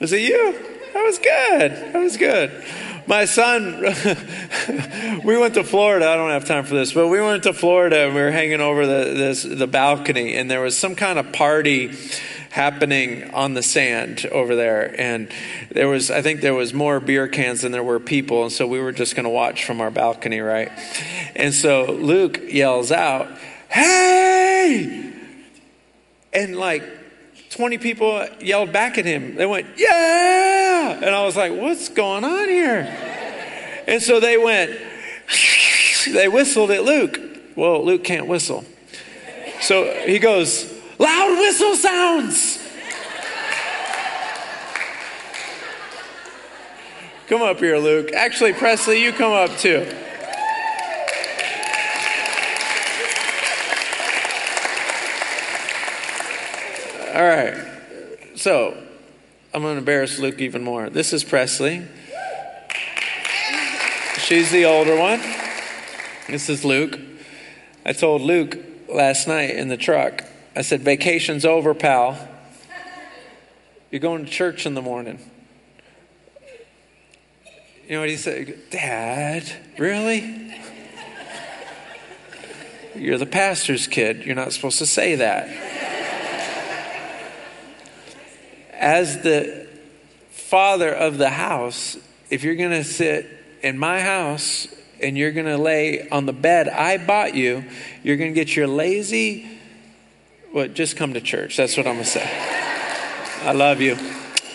Was 0.00 0.12
it 0.12 0.22
you? 0.22 0.52
That 0.92 1.04
was 1.04 1.18
good. 1.18 1.92
That 1.92 2.00
was 2.00 2.16
good. 2.16 2.64
My 3.06 3.24
son, 3.24 3.80
we 5.24 5.38
went 5.38 5.54
to 5.54 5.62
Florida. 5.62 6.08
I 6.08 6.16
don't 6.16 6.30
have 6.30 6.44
time 6.44 6.64
for 6.64 6.74
this, 6.74 6.92
but 6.92 7.06
we 7.06 7.20
went 7.20 7.44
to 7.44 7.52
Florida 7.52 8.06
and 8.06 8.16
we 8.16 8.20
were 8.20 8.32
hanging 8.32 8.60
over 8.60 8.84
the, 8.84 9.14
this, 9.14 9.44
the 9.44 9.68
balcony, 9.68 10.34
and 10.34 10.50
there 10.50 10.60
was 10.60 10.76
some 10.76 10.96
kind 10.96 11.20
of 11.20 11.32
party 11.32 11.92
happening 12.58 13.30
on 13.30 13.54
the 13.54 13.62
sand 13.62 14.26
over 14.32 14.56
there. 14.56 15.00
And 15.00 15.30
there 15.70 15.86
was, 15.86 16.10
I 16.10 16.22
think 16.22 16.40
there 16.40 16.54
was 16.54 16.74
more 16.74 16.98
beer 16.98 17.28
cans 17.28 17.60
than 17.60 17.70
there 17.70 17.84
were 17.84 18.00
people. 18.00 18.42
And 18.42 18.50
so 18.50 18.66
we 18.66 18.80
were 18.80 18.90
just 18.90 19.14
going 19.14 19.26
to 19.26 19.30
watch 19.30 19.64
from 19.64 19.80
our 19.80 19.92
balcony, 19.92 20.40
right? 20.40 20.72
And 21.36 21.54
so 21.54 21.84
Luke 21.84 22.40
yells 22.48 22.90
out, 22.90 23.28
Hey! 23.68 25.12
And 26.32 26.56
like 26.56 26.82
20 27.50 27.78
people 27.78 28.26
yelled 28.40 28.72
back 28.72 28.98
at 28.98 29.04
him. 29.04 29.36
They 29.36 29.46
went, 29.46 29.68
Yeah! 29.76 30.96
And 30.96 31.14
I 31.14 31.24
was 31.24 31.36
like, 31.36 31.52
What's 31.52 31.88
going 31.88 32.24
on 32.24 32.48
here? 32.48 32.80
And 33.86 34.02
so 34.02 34.18
they 34.18 34.36
went, 34.36 34.76
They 36.12 36.26
whistled 36.26 36.72
at 36.72 36.82
Luke. 36.82 37.20
Well, 37.54 37.84
Luke 37.84 38.02
can't 38.02 38.26
whistle. 38.26 38.64
So 39.60 39.84
he 40.06 40.18
goes, 40.18 40.67
Loud 40.98 41.38
whistle 41.38 41.74
sounds. 41.76 42.58
Come 47.28 47.42
up 47.42 47.58
here, 47.58 47.78
Luke. 47.78 48.12
Actually, 48.14 48.54
Presley, 48.54 49.02
you 49.02 49.12
come 49.12 49.32
up 49.32 49.56
too. 49.58 49.86
All 57.14 57.24
right. 57.24 57.54
So, 58.34 58.76
I'm 59.52 59.62
going 59.62 59.74
to 59.74 59.78
embarrass 59.78 60.18
Luke 60.18 60.40
even 60.40 60.62
more. 60.62 60.88
This 60.88 61.12
is 61.12 61.24
Presley. 61.24 61.86
She's 64.18 64.50
the 64.50 64.64
older 64.66 64.96
one. 64.96 65.20
This 66.28 66.48
is 66.48 66.64
Luke. 66.64 66.98
I 67.84 67.92
told 67.92 68.22
Luke 68.22 68.58
last 68.88 69.26
night 69.26 69.50
in 69.50 69.68
the 69.68 69.76
truck, 69.76 70.22
I 70.58 70.62
said, 70.62 70.80
Vacation's 70.80 71.44
over, 71.44 71.72
pal. 71.72 72.18
You're 73.92 74.00
going 74.00 74.24
to 74.24 74.30
church 74.30 74.66
in 74.66 74.74
the 74.74 74.82
morning. 74.82 75.20
You 77.86 77.94
know 77.94 78.00
what 78.00 78.08
he 78.08 78.16
said? 78.16 78.58
Dad, 78.68 79.48
really? 79.78 80.52
You're 82.96 83.18
the 83.18 83.24
pastor's 83.24 83.86
kid. 83.86 84.24
You're 84.24 84.34
not 84.34 84.52
supposed 84.52 84.78
to 84.78 84.86
say 84.86 85.14
that. 85.14 85.48
As 88.72 89.22
the 89.22 89.68
father 90.30 90.92
of 90.92 91.18
the 91.18 91.30
house, 91.30 91.96
if 92.30 92.42
you're 92.42 92.56
going 92.56 92.72
to 92.72 92.82
sit 92.82 93.28
in 93.62 93.78
my 93.78 94.00
house 94.00 94.66
and 95.00 95.16
you're 95.16 95.30
going 95.30 95.46
to 95.46 95.56
lay 95.56 96.08
on 96.08 96.26
the 96.26 96.32
bed 96.32 96.68
I 96.68 96.98
bought 96.98 97.36
you, 97.36 97.64
you're 98.02 98.16
going 98.16 98.32
to 98.32 98.34
get 98.34 98.56
your 98.56 98.66
lazy 98.66 99.57
well, 100.58 100.66
just 100.66 100.96
come 100.96 101.14
to 101.14 101.20
church. 101.20 101.56
That's 101.56 101.76
what 101.76 101.86
I'm 101.86 101.94
going 101.94 102.04
to 102.04 102.10
say. 102.10 102.28
I 103.44 103.52
love 103.52 103.80
you. 103.80 103.96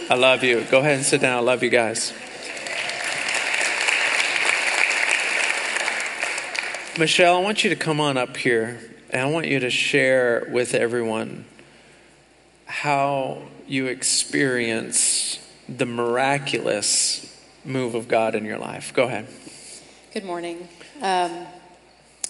I 0.09 0.15
love 0.15 0.43
you. 0.43 0.65
Go 0.65 0.79
ahead 0.79 0.97
and 0.97 1.05
sit 1.05 1.21
down. 1.21 1.37
I 1.37 1.39
love 1.39 1.63
you 1.63 1.69
guys. 1.69 2.11
Michelle, 6.99 7.37
I 7.37 7.39
want 7.39 7.63
you 7.63 7.69
to 7.69 7.77
come 7.77 8.01
on 8.01 8.17
up 8.17 8.35
here 8.35 8.81
and 9.11 9.21
I 9.21 9.25
want 9.31 9.47
you 9.47 9.61
to 9.61 9.69
share 9.69 10.45
with 10.51 10.73
everyone 10.73 11.45
how 12.65 13.43
you 13.65 13.85
experience 13.85 15.39
the 15.69 15.85
miraculous 15.85 17.33
move 17.63 17.95
of 17.95 18.09
God 18.09 18.35
in 18.35 18.43
your 18.43 18.57
life. 18.57 18.93
Go 18.93 19.03
ahead. 19.03 19.27
Good 20.13 20.25
morning. 20.25 20.67
Um, 21.01 21.45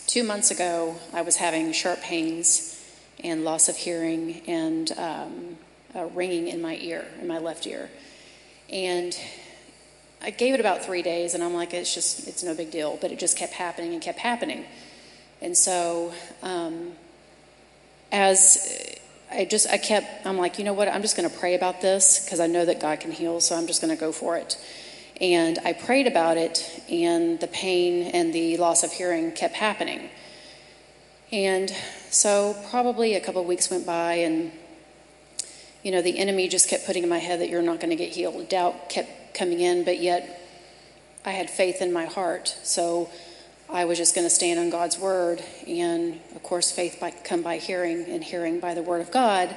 two 0.05 0.23
months 0.23 0.51
ago, 0.51 0.97
I 1.12 1.23
was 1.23 1.38
having 1.38 1.71
sharp 1.71 2.01
pains 2.01 2.72
and 3.23 3.43
loss 3.43 3.69
of 3.69 3.77
hearing 3.77 4.41
and 4.47 4.91
um, 4.97 5.57
ringing 6.13 6.47
in 6.47 6.62
my 6.62 6.77
ear, 6.77 7.05
in 7.21 7.27
my 7.27 7.38
left 7.38 7.65
ear. 7.65 7.89
And 8.69 9.17
I 10.21 10.29
gave 10.29 10.53
it 10.53 10.59
about 10.59 10.83
three 10.83 11.01
days, 11.01 11.33
and 11.33 11.43
I'm 11.43 11.53
like, 11.53 11.73
it's 11.73 11.93
just, 11.93 12.27
it's 12.27 12.43
no 12.43 12.55
big 12.55 12.71
deal. 12.71 12.97
But 13.01 13.12
it 13.12 13.19
just 13.19 13.38
kept 13.38 13.53
happening 13.53 13.93
and 13.93 14.01
kept 14.01 14.19
happening. 14.19 14.65
And 15.41 15.57
so, 15.57 16.13
um, 16.41 16.93
as 18.12 18.97
I 19.31 19.45
just, 19.45 19.69
I 19.69 19.77
kept, 19.77 20.25
I'm 20.25 20.38
like, 20.38 20.59
you 20.59 20.65
know 20.65 20.73
what, 20.73 20.88
I'm 20.88 21.01
just 21.01 21.17
going 21.17 21.29
to 21.29 21.38
pray 21.38 21.55
about 21.55 21.81
this 21.81 22.23
because 22.23 22.39
I 22.39 22.47
know 22.47 22.65
that 22.65 22.79
God 22.79 22.99
can 22.99 23.12
heal, 23.12 23.41
so 23.41 23.55
I'm 23.55 23.67
just 23.67 23.81
going 23.81 23.93
to 23.93 23.99
go 23.99 24.12
for 24.12 24.38
it. 24.38 24.57
And 25.19 25.59
I 25.65 25.73
prayed 25.73 26.07
about 26.07 26.38
it, 26.38 26.83
and 26.89 27.39
the 27.39 27.47
pain 27.47 28.03
and 28.03 28.33
the 28.33 28.57
loss 28.57 28.83
of 28.83 28.91
hearing 28.91 29.31
kept 29.31 29.55
happening. 29.55 30.09
And 31.31 31.75
so, 32.13 32.56
probably 32.69 33.15
a 33.15 33.19
couple 33.19 33.43
weeks 33.43 33.71
went 33.71 33.88
by, 33.88 34.13
and 34.13 34.52
you 35.82 35.91
know, 35.91 36.04
the 36.04 36.19
enemy 36.19 36.47
just 36.47 36.69
kept 36.69 36.86
putting 36.86 37.02
in 37.02 37.10
my 37.10 37.17
head 37.17 37.39
that 37.39 37.49
you're 37.49 37.63
not 37.63 37.80
going 37.80 37.89
to 37.89 37.95
get 37.95 38.10
healed. 38.13 38.47
Doubt 38.49 38.88
kept 38.88 39.34
coming 39.34 39.60
in, 39.60 39.84
but 39.84 39.99
yet 39.99 40.39
I 41.26 41.32
had 41.32 41.49
faith 41.49 41.82
in 41.82 41.91
my 41.91 42.06
heart. 42.06 42.56
So, 42.62 43.10
I 43.67 43.86
was 43.86 43.97
just 43.97 44.13
going 44.13 44.28
to 44.28 44.30
stand 44.30 44.60
on 44.60 44.69
God's 44.69 44.99
word. 44.99 45.43
And 45.67 46.19
of 46.36 46.43
course, 46.43 46.71
faith 46.71 46.99
by, 47.02 47.10
come 47.10 47.41
by 47.41 47.58
hearing, 47.58 48.06
and 48.06 48.23
hearing 48.23 48.60
by 48.60 48.76
the 48.76 48.84
word 48.84 49.02
of 49.02 49.10
God. 49.10 49.56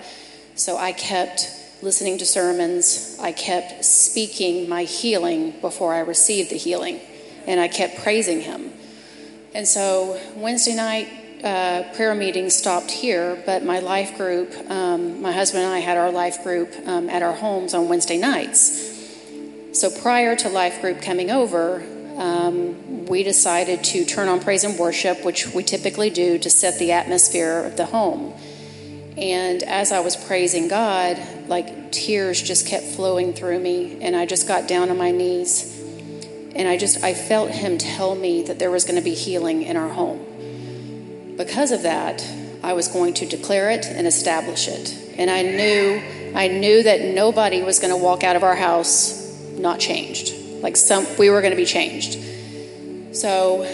So, 0.54 0.78
I 0.78 0.92
kept 0.92 1.50
listening 1.82 2.16
to 2.18 2.24
sermons. 2.24 3.18
I 3.20 3.32
kept 3.32 3.84
speaking 3.84 4.66
my 4.66 4.84
healing 4.84 5.60
before 5.60 5.92
I 5.92 5.98
received 5.98 6.48
the 6.48 6.56
healing. 6.56 7.00
And 7.46 7.60
I 7.60 7.68
kept 7.68 7.98
praising 7.98 8.40
Him. 8.40 8.72
And 9.54 9.68
so, 9.68 10.18
Wednesday 10.36 10.74
night, 10.74 11.25
uh, 11.42 11.84
prayer 11.94 12.14
meeting 12.14 12.50
stopped 12.50 12.90
here, 12.90 13.42
but 13.46 13.64
my 13.64 13.80
life 13.80 14.16
group, 14.16 14.52
um, 14.70 15.20
my 15.22 15.32
husband 15.32 15.64
and 15.64 15.72
I 15.72 15.78
had 15.78 15.96
our 15.96 16.10
life 16.10 16.42
group 16.42 16.72
um, 16.86 17.08
at 17.08 17.22
our 17.22 17.32
homes 17.32 17.74
on 17.74 17.88
Wednesday 17.88 18.18
nights. 18.18 18.94
So 19.72 19.90
prior 19.90 20.34
to 20.36 20.48
life 20.48 20.80
group 20.80 21.02
coming 21.02 21.30
over, 21.30 21.82
um, 22.16 23.06
we 23.06 23.22
decided 23.22 23.84
to 23.84 24.04
turn 24.04 24.28
on 24.28 24.40
praise 24.40 24.64
and 24.64 24.78
worship, 24.78 25.24
which 25.24 25.48
we 25.48 25.62
typically 25.62 26.10
do 26.10 26.38
to 26.38 26.48
set 26.48 26.78
the 26.78 26.92
atmosphere 26.92 27.58
of 27.60 27.76
the 27.76 27.86
home. 27.86 28.32
And 29.16 29.62
as 29.62 29.92
I 29.92 30.00
was 30.00 30.16
praising 30.16 30.68
God, 30.68 31.18
like 31.48 31.92
tears 31.92 32.40
just 32.40 32.66
kept 32.66 32.84
flowing 32.84 33.32
through 33.32 33.60
me, 33.60 33.98
and 34.02 34.16
I 34.16 34.26
just 34.26 34.48
got 34.48 34.68
down 34.68 34.90
on 34.90 34.98
my 34.98 35.10
knees. 35.10 35.72
And 36.54 36.66
I 36.66 36.78
just, 36.78 37.04
I 37.04 37.12
felt 37.12 37.50
Him 37.50 37.76
tell 37.76 38.14
me 38.14 38.42
that 38.44 38.58
there 38.58 38.70
was 38.70 38.84
going 38.84 38.96
to 38.96 39.04
be 39.04 39.14
healing 39.14 39.62
in 39.62 39.76
our 39.76 39.88
home. 39.88 40.24
Because 41.36 41.70
of 41.72 41.82
that, 41.82 42.26
I 42.62 42.72
was 42.72 42.88
going 42.88 43.14
to 43.14 43.26
declare 43.26 43.70
it 43.70 43.86
and 43.86 44.06
establish 44.06 44.68
it. 44.68 45.14
And 45.18 45.30
I 45.30 45.42
knew 45.42 46.02
I 46.34 46.48
knew 46.48 46.82
that 46.82 47.02
nobody 47.14 47.62
was 47.62 47.78
going 47.78 47.92
to 47.92 47.96
walk 47.96 48.22
out 48.22 48.36
of 48.36 48.42
our 48.42 48.56
house 48.56 49.22
not 49.52 49.80
changed. 49.80 50.34
Like 50.62 50.76
some 50.76 51.06
we 51.18 51.30
were 51.30 51.40
going 51.40 51.52
to 51.52 51.56
be 51.56 51.64
changed. 51.64 52.18
So 53.16 53.64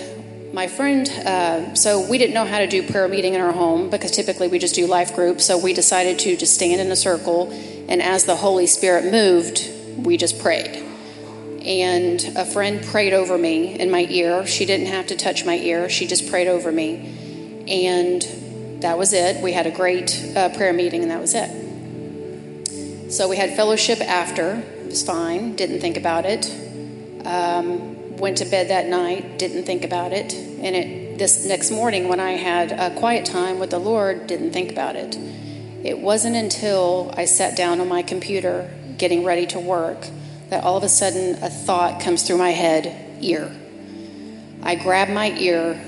my 0.52 0.66
friend, 0.66 1.08
uh, 1.08 1.74
so 1.74 2.06
we 2.08 2.18
didn't 2.18 2.34
know 2.34 2.44
how 2.44 2.58
to 2.58 2.66
do 2.66 2.82
prayer 2.86 3.08
meeting 3.08 3.34
in 3.34 3.40
our 3.40 3.52
home 3.52 3.88
because 3.88 4.10
typically 4.10 4.48
we 4.48 4.58
just 4.58 4.74
do 4.74 4.86
life 4.86 5.14
group. 5.14 5.40
So 5.40 5.58
we 5.58 5.72
decided 5.72 6.18
to 6.20 6.36
just 6.36 6.54
stand 6.54 6.80
in 6.80 6.90
a 6.92 6.96
circle, 6.96 7.50
and 7.88 8.02
as 8.02 8.24
the 8.24 8.36
Holy 8.36 8.66
Spirit 8.66 9.10
moved, 9.10 9.68
we 9.96 10.16
just 10.16 10.38
prayed. 10.40 10.84
And 11.64 12.22
a 12.36 12.44
friend 12.44 12.84
prayed 12.84 13.12
over 13.12 13.38
me 13.38 13.78
in 13.78 13.90
my 13.90 14.06
ear. 14.10 14.44
She 14.46 14.66
didn't 14.66 14.86
have 14.86 15.06
to 15.06 15.16
touch 15.16 15.46
my 15.46 15.56
ear, 15.56 15.88
she 15.88 16.06
just 16.06 16.28
prayed 16.28 16.48
over 16.48 16.70
me. 16.70 17.18
And 17.68 18.22
that 18.82 18.98
was 18.98 19.12
it. 19.12 19.42
We 19.42 19.52
had 19.52 19.66
a 19.66 19.70
great 19.70 20.32
uh, 20.36 20.50
prayer 20.50 20.72
meeting, 20.72 21.02
and 21.02 21.10
that 21.10 21.20
was 21.20 21.34
it. 21.34 23.12
So 23.12 23.28
we 23.28 23.36
had 23.36 23.54
fellowship 23.54 24.00
after. 24.00 24.56
It 24.56 24.86
was 24.86 25.02
fine, 25.02 25.54
didn't 25.54 25.80
think 25.80 25.96
about 25.96 26.24
it. 26.24 26.50
Um, 27.24 28.16
went 28.16 28.38
to 28.38 28.44
bed 28.44 28.68
that 28.68 28.86
night, 28.86 29.38
didn't 29.38 29.64
think 29.64 29.84
about 29.84 30.12
it, 30.12 30.34
and 30.34 30.74
it, 30.76 31.18
this 31.18 31.44
next 31.44 31.70
morning 31.70 32.08
when 32.08 32.20
I 32.20 32.32
had 32.32 32.72
a 32.72 32.94
quiet 32.98 33.24
time 33.24 33.58
with 33.58 33.70
the 33.70 33.78
Lord, 33.78 34.26
didn't 34.26 34.52
think 34.52 34.72
about 34.72 34.96
it. 34.96 35.16
It 35.84 35.98
wasn't 35.98 36.36
until 36.36 37.12
I 37.16 37.24
sat 37.24 37.56
down 37.56 37.80
on 37.80 37.88
my 37.88 38.02
computer 38.02 38.70
getting 38.96 39.24
ready 39.24 39.46
to 39.48 39.60
work 39.60 40.06
that 40.48 40.64
all 40.64 40.76
of 40.76 40.82
a 40.84 40.88
sudden 40.88 41.42
a 41.42 41.50
thought 41.50 42.00
comes 42.00 42.22
through 42.22 42.38
my 42.38 42.50
head 42.50 43.22
ear. 43.22 43.50
I 44.62 44.74
grab 44.76 45.08
my 45.08 45.30
ear 45.38 45.80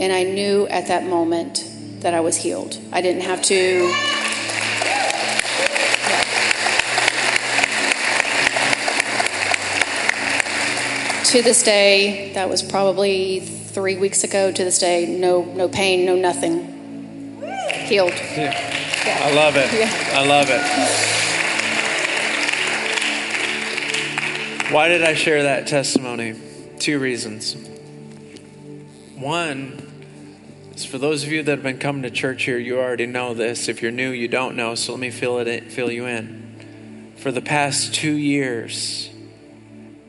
and 0.00 0.12
I 0.14 0.24
knew 0.24 0.66
at 0.68 0.88
that 0.88 1.04
moment 1.04 1.68
that 2.00 2.14
I 2.14 2.20
was 2.20 2.34
healed. 2.36 2.78
I 2.90 3.02
didn't 3.02 3.20
have 3.22 3.42
to 3.42 3.92
to 11.26 11.42
this 11.42 11.62
day, 11.62 12.32
that 12.32 12.48
was 12.48 12.62
probably 12.62 13.40
three 13.40 13.96
weeks 13.96 14.24
ago. 14.24 14.50
To 14.50 14.64
this 14.64 14.78
day, 14.78 15.06
no, 15.06 15.44
no 15.44 15.68
pain, 15.68 16.06
no 16.06 16.16
nothing. 16.16 16.64
Healed. 17.84 18.14
Yeah. 18.14 18.52
Yeah. 19.06 19.18
I 19.22 19.34
love 19.34 19.54
it. 19.56 19.70
I 20.14 20.26
love 20.26 20.48
it. 20.50 20.60
Why 24.72 24.88
did 24.88 25.02
I 25.02 25.14
share 25.14 25.42
that 25.42 25.66
testimony? 25.66 26.34
Two 26.78 26.98
reasons. 26.98 27.54
One 29.16 29.89
for 30.84 30.98
those 30.98 31.24
of 31.24 31.32
you 31.32 31.42
that 31.42 31.50
have 31.50 31.62
been 31.62 31.78
coming 31.78 32.02
to 32.02 32.10
church 32.10 32.44
here, 32.44 32.58
you 32.58 32.78
already 32.78 33.06
know 33.06 33.34
this. 33.34 33.68
If 33.68 33.82
you're 33.82 33.90
new, 33.90 34.10
you 34.10 34.28
don't 34.28 34.56
know. 34.56 34.74
So 34.74 34.92
let 34.92 35.00
me 35.00 35.10
fill 35.10 35.38
it 35.38 35.48
in, 35.48 35.68
fill 35.68 35.90
you 35.90 36.06
in. 36.06 37.14
For 37.16 37.32
the 37.32 37.40
past 37.40 37.94
two 37.94 38.12
years, 38.12 39.10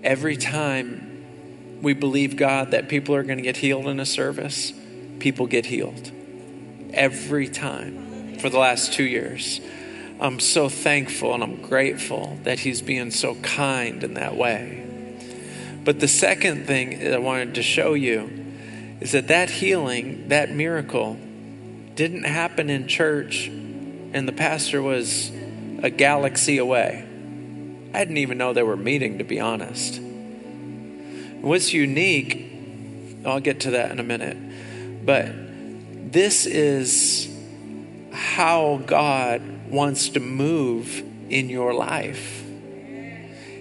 every 0.04 0.38
time 0.38 1.80
we 1.82 1.94
believe 1.94 2.38
God 2.38 2.72
that 2.72 2.90
people 2.90 3.16
are 3.16 3.24
going 3.24 3.38
to 3.38 3.44
get 3.44 3.58
healed 3.58 3.88
in 3.88 4.00
a 4.00 4.06
service, 4.06 4.74
people 5.20 5.48
get 5.48 5.66
healed 5.66 6.12
every 6.94 7.48
time 7.48 8.38
for 8.38 8.50
the 8.50 8.60
last 8.60 8.94
two 8.94 9.04
years. 9.04 9.62
I'm 10.20 10.40
so 10.40 10.70
thankful 10.70 11.34
and 11.34 11.44
I'm 11.44 11.62
grateful 11.62 12.38
that 12.44 12.60
He's 12.60 12.82
being 12.82 13.12
so 13.12 13.36
kind 13.36 14.04
in 14.04 14.14
that 14.14 14.36
way. 14.36 14.86
But 15.84 16.00
the 16.00 16.08
second 16.08 16.68
thing 16.68 17.00
that 17.00 17.14
I 17.14 17.18
wanted 17.18 17.56
to 17.56 17.64
show 17.64 17.96
you 17.96 18.41
is 19.02 19.12
that 19.12 19.28
that 19.28 19.50
healing, 19.50 20.30
that 20.30 20.52
miracle, 20.52 21.18
didn't 21.96 22.24
happen 22.24 22.70
in 22.70 22.88
church 22.88 23.48
and 23.48 24.28
the 24.28 24.32
pastor 24.32 24.82
was 24.82 25.32
a 25.84 25.90
galaxy 25.90 26.58
away. 26.58 27.06
I 27.94 28.00
didn't 28.00 28.18
even 28.18 28.38
know 28.38 28.54
they 28.54 28.64
were 28.64 28.78
meeting, 28.78 29.18
to 29.18 29.24
be 29.24 29.40
honest. 29.40 30.00
What's 31.42 31.74
unique, 31.74 32.52
I'll 33.26 33.40
get 33.40 33.62
to 33.62 33.72
that 33.72 33.92
in 33.92 34.00
a 34.00 34.04
minute, 34.04 34.38
but 35.06 35.32
this 36.12 36.46
is 36.46 37.28
how 38.12 38.82
God 38.86 39.42
wants 39.70 40.10
to 40.10 40.20
move 40.20 41.04
in 41.30 41.50
your 41.50 41.74
life. 41.74 42.44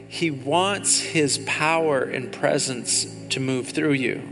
He 0.08 0.30
wants 0.30 1.00
His 1.00 1.38
power 1.46 2.02
and 2.02 2.32
presence 2.32 3.06
to 3.30 3.40
move 3.40 3.68
through 3.68 3.92
you. 3.92 4.22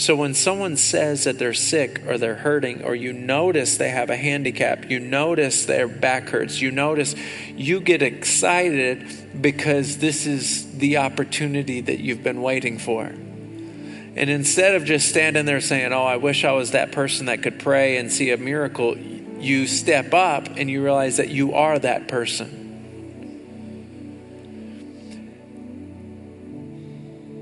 So 0.00 0.16
when 0.16 0.32
someone 0.32 0.78
says 0.78 1.24
that 1.24 1.38
they're 1.38 1.52
sick 1.52 2.06
or 2.06 2.16
they're 2.16 2.36
hurting, 2.36 2.84
or 2.84 2.94
you 2.94 3.12
notice 3.12 3.76
they 3.76 3.90
have 3.90 4.08
a 4.08 4.16
handicap, 4.16 4.88
you 4.88 4.98
notice 4.98 5.66
their 5.66 5.86
back 5.88 6.30
hurts, 6.30 6.58
you 6.58 6.70
notice 6.70 7.14
you 7.54 7.82
get 7.82 8.00
excited 8.00 9.42
because 9.42 9.98
this 9.98 10.24
is 10.24 10.78
the 10.78 10.96
opportunity 10.96 11.82
that 11.82 12.00
you've 12.00 12.22
been 12.22 12.40
waiting 12.40 12.78
for. 12.78 13.02
And 13.02 14.30
instead 14.30 14.74
of 14.74 14.86
just 14.86 15.06
standing 15.06 15.44
there 15.44 15.60
saying, 15.60 15.92
Oh, 15.92 16.04
I 16.04 16.16
wish 16.16 16.46
I 16.46 16.52
was 16.52 16.70
that 16.70 16.92
person 16.92 17.26
that 17.26 17.42
could 17.42 17.58
pray 17.58 17.98
and 17.98 18.10
see 18.10 18.30
a 18.30 18.38
miracle, 18.38 18.96
you 18.96 19.66
step 19.66 20.14
up 20.14 20.46
and 20.56 20.70
you 20.70 20.82
realize 20.82 21.18
that 21.18 21.28
you 21.28 21.52
are 21.52 21.78
that 21.78 22.08
person. 22.08 22.56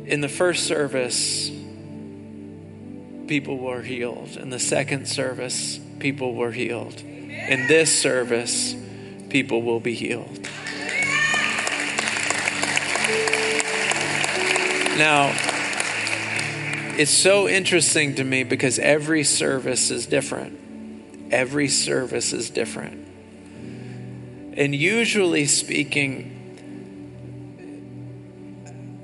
In 0.08 0.22
the 0.22 0.28
first 0.28 0.66
service, 0.66 1.52
people 3.28 3.58
were 3.58 3.82
healed. 3.82 4.36
In 4.36 4.50
the 4.50 4.58
second 4.58 5.06
service, 5.06 5.78
people 5.98 6.34
were 6.34 6.50
healed. 6.50 7.00
In 7.00 7.66
this 7.68 7.96
service, 8.00 8.74
people 9.28 9.62
will 9.62 9.80
be 9.80 9.94
healed. 9.94 10.48
Now, 14.96 15.32
it's 16.98 17.12
so 17.12 17.46
interesting 17.48 18.16
to 18.16 18.24
me 18.24 18.42
because 18.42 18.80
every 18.80 19.22
service 19.22 19.92
is 19.92 20.06
different. 20.06 20.58
Every 21.30 21.68
service 21.68 22.32
is 22.32 22.50
different. 22.50 23.06
And 24.54 24.74
usually 24.74 25.46
speaking, 25.46 26.34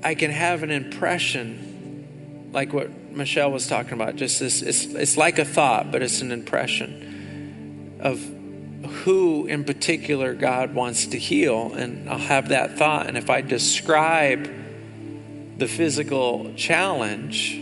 I 0.03 0.15
can 0.15 0.31
have 0.31 0.63
an 0.63 0.71
impression, 0.71 2.49
like 2.51 2.73
what 2.73 2.89
Michelle 3.15 3.51
was 3.51 3.67
talking 3.67 3.93
about. 3.93 4.15
Just 4.15 4.39
this, 4.39 4.61
it's, 4.61 4.85
it's 4.85 5.17
like 5.17 5.39
a 5.39 5.45
thought, 5.45 5.91
but 5.91 6.01
it's 6.01 6.21
an 6.21 6.31
impression 6.31 7.97
of 7.99 8.19
who 9.03 9.45
in 9.45 9.63
particular 9.63 10.33
God 10.33 10.75
wants 10.75 11.07
to 11.07 11.17
heal. 11.17 11.73
And 11.73 12.09
I'll 12.09 12.17
have 12.17 12.49
that 12.49 12.77
thought. 12.77 13.07
And 13.07 13.17
if 13.17 13.29
I 13.29 13.41
describe 13.41 14.51
the 15.57 15.67
physical 15.67 16.53
challenge, 16.55 17.59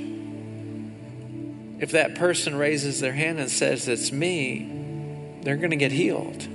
if 1.80 1.92
that 1.92 2.16
person 2.16 2.56
raises 2.56 3.00
their 3.00 3.14
hand 3.14 3.40
and 3.40 3.50
says, 3.50 3.88
It's 3.88 4.12
me, 4.12 5.40
they're 5.44 5.58
going 5.58 5.72
to 5.72 5.76
get 5.76 5.92
healed. 5.92 6.48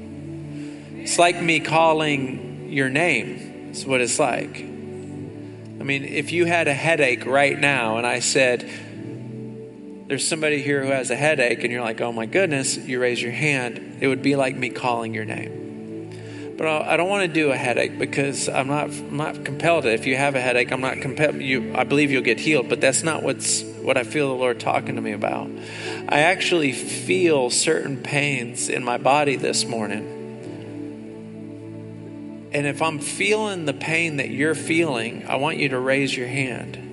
It's 0.95 1.19
like 1.19 1.41
me 1.41 1.61
calling 1.61 2.71
your 2.71 2.89
name, 2.89 3.71
is 3.71 3.87
what 3.87 4.01
it's 4.01 4.19
like. 4.19 4.59
I 4.59 5.85
mean, 5.85 6.05
if 6.05 6.33
you 6.33 6.45
had 6.45 6.67
a 6.67 6.75
headache 6.75 7.25
right 7.25 7.59
now 7.59 7.99
and 7.99 8.07
I 8.07 8.19
said, 8.19 8.69
there's 10.09 10.27
somebody 10.27 10.63
here 10.63 10.83
who 10.83 10.91
has 10.91 11.11
a 11.11 11.17
headache 11.17 11.63
and 11.65 11.73
you're 11.73 11.83
like, 11.83 12.01
oh 12.01 12.13
my 12.13 12.25
goodness, 12.25 12.79
you 12.79 12.99
raise 12.99 13.21
your 13.21 13.33
hand, 13.33 13.99
it 14.01 14.09
would 14.09 14.23
be 14.23 14.37
like 14.37 14.57
me 14.57 14.71
calling 14.71 15.13
your 15.13 15.27
name. 15.27 16.55
But 16.57 16.67
I 16.67 16.97
don't 16.97 17.11
want 17.11 17.29
to 17.29 17.33
do 17.33 17.53
a 17.53 17.57
headache 17.57 17.99
because 17.99 18.49
I'm 18.49 18.69
not, 18.69 18.89
I'm 18.89 19.17
not 19.17 19.45
compelled 19.45 19.85
to. 19.85 19.93
If 19.93 20.07
you 20.07 20.17
have 20.17 20.35
a 20.35 20.41
headache, 20.41 20.73
I'm 20.73 20.81
not 20.81 21.01
compelled. 21.03 21.37
You, 21.37 21.75
I 21.77 21.85
believe 21.85 22.11
you'll 22.11 22.23
get 22.23 22.41
healed, 22.41 22.69
but 22.71 22.81
that's 22.81 23.03
not 23.05 23.23
what's 23.23 23.63
what 23.63 23.97
I 23.97 24.03
feel 24.03 24.29
the 24.29 24.35
Lord 24.35 24.59
talking 24.59 24.97
to 24.97 25.01
me 25.01 25.13
about. 25.13 25.49
I 26.09 26.21
actually 26.21 26.73
feel 26.73 27.51
certain 27.51 27.99
pains 28.03 28.69
in 28.69 28.83
my 28.83 28.97
body 28.97 29.37
this 29.37 29.67
morning. 29.67 30.15
And 32.51 32.67
if 32.67 32.83
I'm 32.83 32.99
feeling 32.99 33.67
the 33.67 33.75
pain 33.75 34.17
that 34.17 34.31
you're 34.31 34.57
feeling, 34.57 35.27
I 35.29 35.37
want 35.37 35.59
you 35.59 35.69
to 35.69 35.79
raise 35.79 36.17
your 36.17 36.29
hand. 36.29 36.88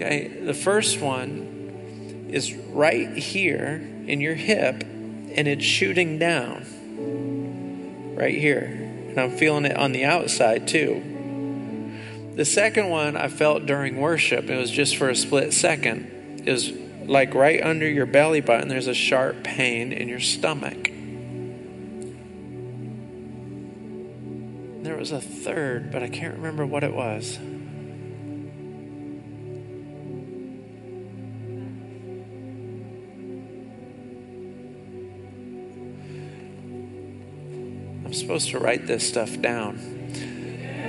Okay, 0.00 0.28
the 0.28 0.54
first 0.54 1.00
one 1.00 2.28
is 2.30 2.54
right 2.54 3.16
here 3.16 3.84
in 4.06 4.20
your 4.20 4.36
hip, 4.36 4.84
and 4.84 5.48
it's 5.48 5.64
shooting 5.64 6.20
down 6.20 6.64
right 8.14 8.36
here. 8.36 8.62
And 9.08 9.18
I'm 9.18 9.36
feeling 9.36 9.64
it 9.64 9.76
on 9.76 9.90
the 9.90 10.04
outside 10.04 10.68
too. 10.68 11.02
The 12.36 12.44
second 12.44 12.90
one 12.90 13.16
I 13.16 13.26
felt 13.26 13.66
during 13.66 14.00
worship, 14.00 14.48
it 14.48 14.56
was 14.56 14.70
just 14.70 14.96
for 14.96 15.08
a 15.08 15.16
split 15.16 15.52
second, 15.52 16.44
is 16.46 16.72
like 17.04 17.34
right 17.34 17.60
under 17.60 17.88
your 17.88 18.06
belly 18.06 18.40
button, 18.40 18.68
there's 18.68 18.86
a 18.86 18.94
sharp 18.94 19.42
pain 19.42 19.92
in 19.92 20.06
your 20.06 20.20
stomach. 20.20 20.92
There 24.84 24.96
was 24.96 25.10
a 25.10 25.20
third, 25.20 25.90
but 25.90 26.04
I 26.04 26.08
can't 26.08 26.36
remember 26.36 26.64
what 26.64 26.84
it 26.84 26.94
was. 26.94 27.40
Supposed 38.18 38.50
to 38.50 38.58
write 38.58 38.86
this 38.86 39.08
stuff 39.08 39.40
down. 39.40 39.78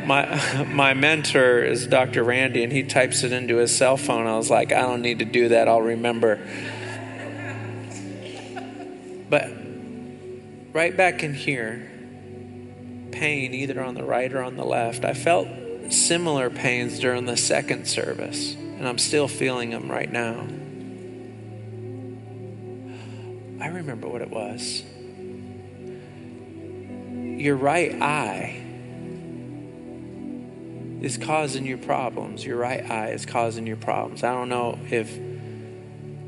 my 0.06 0.64
my 0.72 0.94
mentor 0.94 1.64
is 1.64 1.88
Dr. 1.88 2.24
Randy, 2.24 2.64
and 2.64 2.72
he 2.72 2.84
types 2.84 3.24
it 3.24 3.32
into 3.32 3.58
his 3.58 3.76
cell 3.76 3.98
phone. 3.98 4.28
I 4.28 4.38
was 4.38 4.50
like, 4.50 4.72
I 4.72 4.82
don't 4.82 5.02
need 5.02 5.20
to 5.20 5.26
do 5.26 5.50
that. 5.50 5.68
I'll 5.68 5.82
remember. 5.82 6.40
But 9.30 9.52
right 10.74 10.96
back 10.96 11.24
in 11.24 11.34
here, 11.34 11.90
pain 13.12 13.54
either 13.54 13.82
on 13.82 13.96
the 13.96 14.04
right 14.04 14.32
or 14.32 14.42
on 14.42 14.56
the 14.56 14.66
left. 14.66 15.06
I 15.06 15.14
felt 15.14 15.48
similar 15.90 16.50
pains 16.50 17.00
during 17.00 17.26
the 17.26 17.38
second 17.38 17.88
service, 17.88 18.54
and 18.56 18.88
I'm 18.88 18.98
still 18.98 19.28
feeling 19.28 19.72
them 19.72 19.90
right 19.90 20.12
now. 20.12 20.48
I 23.62 23.68
remember 23.68 24.08
what 24.08 24.22
it 24.22 24.30
was. 24.30 24.84
Your 27.40 27.56
right 27.56 28.02
eye 28.02 28.62
is 31.02 31.18
causing 31.18 31.66
you 31.66 31.78
problems. 31.78 32.46
Your 32.46 32.58
right 32.58 32.84
eye 32.92 33.12
is 33.12 33.26
causing 33.26 33.66
you 33.66 33.78
problems. 33.78 34.26
I 34.26 34.34
don't 34.34 34.50
know 34.50 34.78
if 34.90 35.18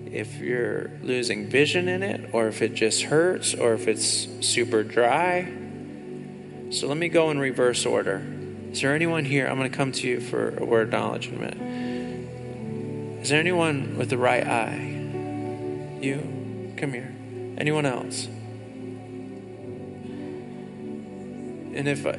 if 0.09 0.37
you're 0.37 0.89
losing 1.01 1.49
vision 1.49 1.89
in 1.89 2.01
it 2.01 2.29
or 2.31 2.47
if 2.47 2.61
it 2.61 2.75
just 2.75 3.03
hurts 3.03 3.53
or 3.53 3.73
if 3.73 3.89
it's 3.89 4.29
super 4.39 4.83
dry. 4.83 5.51
So 6.69 6.87
let 6.87 6.95
me 6.95 7.09
go 7.09 7.29
in 7.29 7.39
reverse 7.39 7.85
order. 7.85 8.25
Is 8.71 8.79
there 8.79 8.95
anyone 8.95 9.25
here? 9.25 9.47
I'm 9.47 9.57
going 9.57 9.69
to 9.69 9.77
come 9.77 9.91
to 9.91 10.07
you 10.07 10.21
for 10.21 10.57
a 10.57 10.65
word 10.65 10.87
of 10.87 10.93
knowledge 10.93 11.27
in 11.27 11.35
a 11.35 11.39
minute. 11.39 13.21
Is 13.21 13.29
there 13.29 13.39
anyone 13.41 13.97
with 13.97 14.09
the 14.09 14.17
right 14.17 14.47
eye? 14.47 15.99
You? 16.01 16.73
Come 16.77 16.93
here. 16.93 17.13
Anyone 17.57 17.85
else? 17.85 18.29
And 21.73 21.87
if 21.87 22.05
I, 22.05 22.11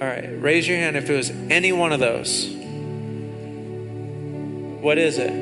all 0.00 0.08
right, 0.10 0.42
raise 0.42 0.66
your 0.66 0.78
hand 0.78 0.96
if 0.96 1.08
it 1.08 1.16
was 1.16 1.30
any 1.30 1.72
one 1.72 1.92
of 1.92 2.00
those. 2.00 2.48
What 4.80 4.98
is 4.98 5.18
it? 5.18 5.32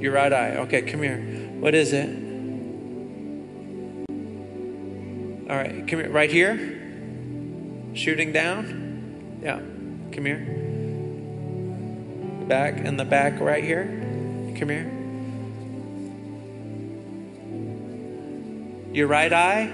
Your 0.00 0.12
right 0.12 0.32
eye. 0.32 0.56
Okay, 0.58 0.82
come 0.82 1.02
here. 1.02 1.18
What 1.58 1.74
is 1.74 1.92
it? 1.92 2.08
All 5.48 5.56
right, 5.56 5.86
come 5.88 6.00
here. 6.00 6.10
Right 6.10 6.30
here? 6.30 6.56
Shooting 7.94 8.32
down? 8.32 9.40
Yeah. 9.42 9.60
Come 10.12 10.24
here. 10.26 10.44
Back 12.46 12.78
in 12.78 12.96
the 12.96 13.04
back 13.04 13.40
right 13.40 13.64
here. 13.64 13.86
Come 14.58 14.68
here. 14.68 14.95
Your 18.96 19.08
right 19.08 19.30
eye? 19.30 19.70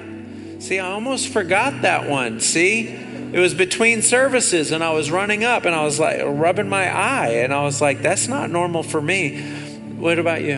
See, 0.59 0.81
I 0.81 0.91
almost 0.91 1.29
forgot 1.29 1.83
that 1.83 2.11
one. 2.11 2.41
See? 2.41 2.89
It 2.89 3.39
was 3.39 3.55
between 3.55 4.03
services 4.03 4.73
and 4.73 4.83
I 4.83 4.91
was 4.91 5.13
running 5.13 5.45
up 5.45 5.65
and 5.65 5.77
I 5.77 5.85
was 5.85 6.01
like 6.01 6.21
rubbing 6.25 6.69
my 6.69 6.93
eye 6.93 7.35
and 7.45 7.55
I 7.55 7.63
was 7.63 7.81
like, 7.81 8.03
that's 8.03 8.27
not 8.27 8.51
normal 8.51 8.83
for 8.83 9.01
me. 9.01 9.41
What 9.97 10.19
about 10.19 10.43
you? 10.43 10.57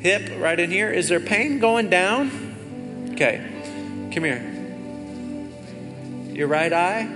Hip 0.00 0.40
right 0.40 0.60
in 0.60 0.70
here. 0.70 0.92
Is 0.92 1.08
there 1.08 1.18
pain 1.18 1.58
going 1.58 1.90
down? 1.90 3.10
Okay. 3.14 3.44
Come 4.14 4.22
here. 4.22 4.52
Your 6.36 6.46
right 6.46 6.72
eye? 6.72 7.14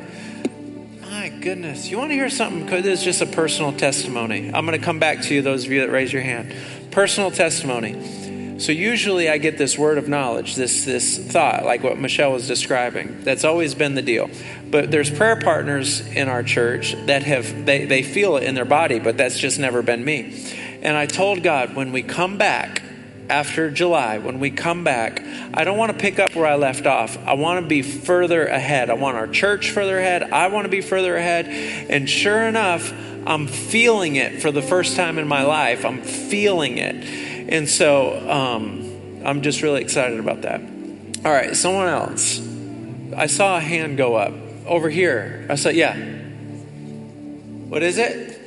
My 1.01 1.29
goodness. 1.29 1.89
You 1.89 1.97
want 1.97 2.11
to 2.11 2.15
hear 2.15 2.29
something? 2.29 2.67
This 2.67 2.99
is 2.99 3.05
just 3.05 3.23
a 3.23 3.27
personal 3.27 3.73
testimony. 3.73 4.51
I'm 4.53 4.67
going 4.67 4.77
to 4.79 4.85
come 4.85 4.99
back 4.99 5.23
to 5.23 5.35
you, 5.35 5.43
those 5.43 5.65
of 5.65 5.71
you 5.71 5.83
that 5.83 5.93
raise 5.93 6.13
your 6.13 6.23
hand. 6.23 6.53
Personal 6.91 7.31
testimony. 7.31 8.20
So 8.61 8.73
usually 8.73 9.31
I 9.31 9.39
get 9.39 9.57
this 9.57 9.79
word 9.79 9.97
of 9.97 10.07
knowledge, 10.07 10.55
this 10.55 10.85
this 10.85 11.17
thought, 11.17 11.65
like 11.65 11.83
what 11.83 11.99
Michelle 11.99 12.33
was 12.33 12.47
describing. 12.47 13.23
That's 13.23 13.43
always 13.43 13.75
been 13.75 13.95
the 13.95 14.03
deal. 14.03 14.29
But 14.71 14.91
there's 14.91 15.11
prayer 15.11 15.37
partners 15.37 16.07
in 16.09 16.29
our 16.29 16.43
church 16.43 16.95
that 17.07 17.23
have 17.23 17.65
they, 17.65 17.87
they 17.87 18.03
feel 18.03 18.37
it 18.37 18.43
in 18.43 18.55
their 18.55 18.67
body, 18.67 18.99
but 18.99 19.17
that's 19.17 19.39
just 19.39 19.59
never 19.59 19.81
been 19.81 20.05
me. 20.05 20.47
And 20.83 20.95
I 20.95 21.07
told 21.07 21.43
God 21.43 21.75
when 21.75 21.91
we 21.91 22.03
come 22.03 22.37
back 22.37 22.83
after 23.31 23.71
July, 23.71 24.19
when 24.19 24.41
we 24.41 24.51
come 24.51 24.85
back, 24.85 25.23
I 25.55 25.65
don't 25.65 25.79
want 25.79 25.93
to 25.93 25.99
pick 25.99 26.19
up 26.19 26.35
where 26.35 26.47
I 26.47 26.57
left 26.57 26.85
off. 26.85 27.17
I 27.27 27.35
want 27.35 27.63
to 27.63 27.67
be 27.67 27.81
further 27.81 28.45
ahead. 28.45 28.91
I 28.91 28.95
want 28.95 29.17
our 29.17 29.29
church 29.29 29.71
further 29.71 29.99
ahead. 29.99 30.23
I 30.25 30.49
want 30.49 30.67
to 30.67 30.71
be 30.71 30.83
further 30.83 31.17
ahead. 31.17 31.47
And 31.47 32.11
sure 32.11 32.43
enough, 32.43 32.93
I'm 33.27 33.47
feeling 33.47 34.17
it 34.17 34.43
for 34.43 34.51
the 34.51 34.63
first 34.63 34.97
time 34.97 35.19
in 35.19 35.29
my 35.29 35.45
life. 35.45 35.87
I'm 35.87 36.03
feeling 36.03 36.77
it. 36.77 37.30
And 37.51 37.69
so 37.69 38.31
um, 38.31 39.23
I'm 39.25 39.43
just 39.43 39.61
really 39.61 39.83
excited 39.83 40.21
about 40.21 40.43
that. 40.43 40.61
All 41.25 41.33
right, 41.33 41.55
someone 41.55 41.89
else. 41.89 42.41
I 43.15 43.27
saw 43.27 43.57
a 43.57 43.61
hand 43.61 43.99
go 43.99 44.15
up 44.15 44.33
over 44.67 44.89
here. 44.89 45.47
I 45.51 45.57
said, 45.57 45.75
yeah. 45.75 45.97
What 47.69 47.83
is 47.83 47.99
it? 47.99 48.39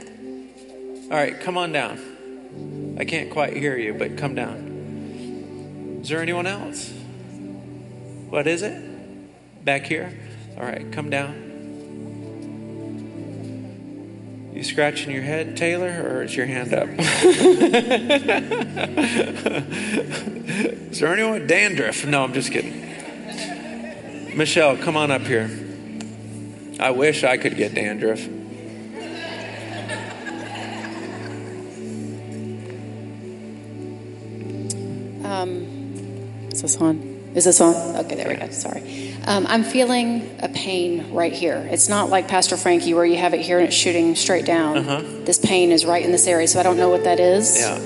All 1.11 1.17
right, 1.17 1.39
come 1.39 1.57
on 1.57 1.73
down. 1.73 2.95
I 2.97 3.03
can't 3.03 3.29
quite 3.29 3.55
hear 3.57 3.77
you, 3.77 3.93
but 3.93 4.17
come 4.17 4.35
down. 4.35 5.99
Is 6.01 6.09
there 6.09 6.21
anyone 6.21 6.47
else? 6.47 6.91
What 8.29 8.47
is 8.47 8.63
it? 8.63 9.65
Back 9.65 9.85
here? 9.85 10.17
All 10.57 10.63
right, 10.63 10.91
come 10.91 11.09
down. 11.09 11.42
You 14.53 14.63
scratching 14.63 15.09
your 15.11 15.23
head, 15.23 15.57
Taylor, 15.57 16.03
or 16.07 16.21
is 16.21 16.35
your 16.35 16.45
hand 16.45 16.75
up? 16.75 16.87
is 20.91 20.99
there 20.99 21.11
anyone 21.11 21.47
dandruff? 21.47 22.05
No, 22.05 22.23
I'm 22.23 22.33
just 22.33 22.51
kidding. 22.51 22.79
Michelle, 24.37 24.77
come 24.77 24.95
on 24.95 25.09
up 25.09 25.23
here. 25.23 25.49
I 26.79 26.91
wish 26.91 27.23
I 27.23 27.37
could 27.37 27.57
get 27.57 27.73
dandruff. 27.73 28.23
Um, 35.25 36.49
is 36.51 36.61
this? 36.61 36.75
Is 37.35 37.45
this 37.45 37.59
on? 37.61 37.95
Okay, 38.05 38.15
there 38.15 38.27
we 38.29 38.35
go. 38.35 38.49
Sorry. 38.51 39.13
Um, 39.25 39.47
I'm 39.47 39.63
feeling 39.63 40.37
a 40.41 40.49
pain 40.49 41.13
right 41.13 41.33
here. 41.33 41.67
It's 41.71 41.89
not 41.89 42.09
like 42.09 42.27
Pastor 42.27 42.57
Frankie 42.57 42.93
where 42.93 43.05
you 43.05 43.17
have 43.17 43.33
it 43.33 43.41
here 43.41 43.57
and 43.57 43.67
it's 43.67 43.75
shooting 43.75 44.15
straight 44.15 44.45
down. 44.45 44.77
Uh-huh. 44.77 45.01
This 45.25 45.39
pain 45.39 45.71
is 45.71 45.83
right 45.85 46.03
in 46.05 46.11
this 46.11 46.27
area, 46.27 46.47
so 46.47 46.59
I 46.59 46.63
don't 46.63 46.77
know 46.77 46.89
what 46.89 47.05
that 47.05 47.19
is. 47.19 47.57
Yeah. 47.57 47.79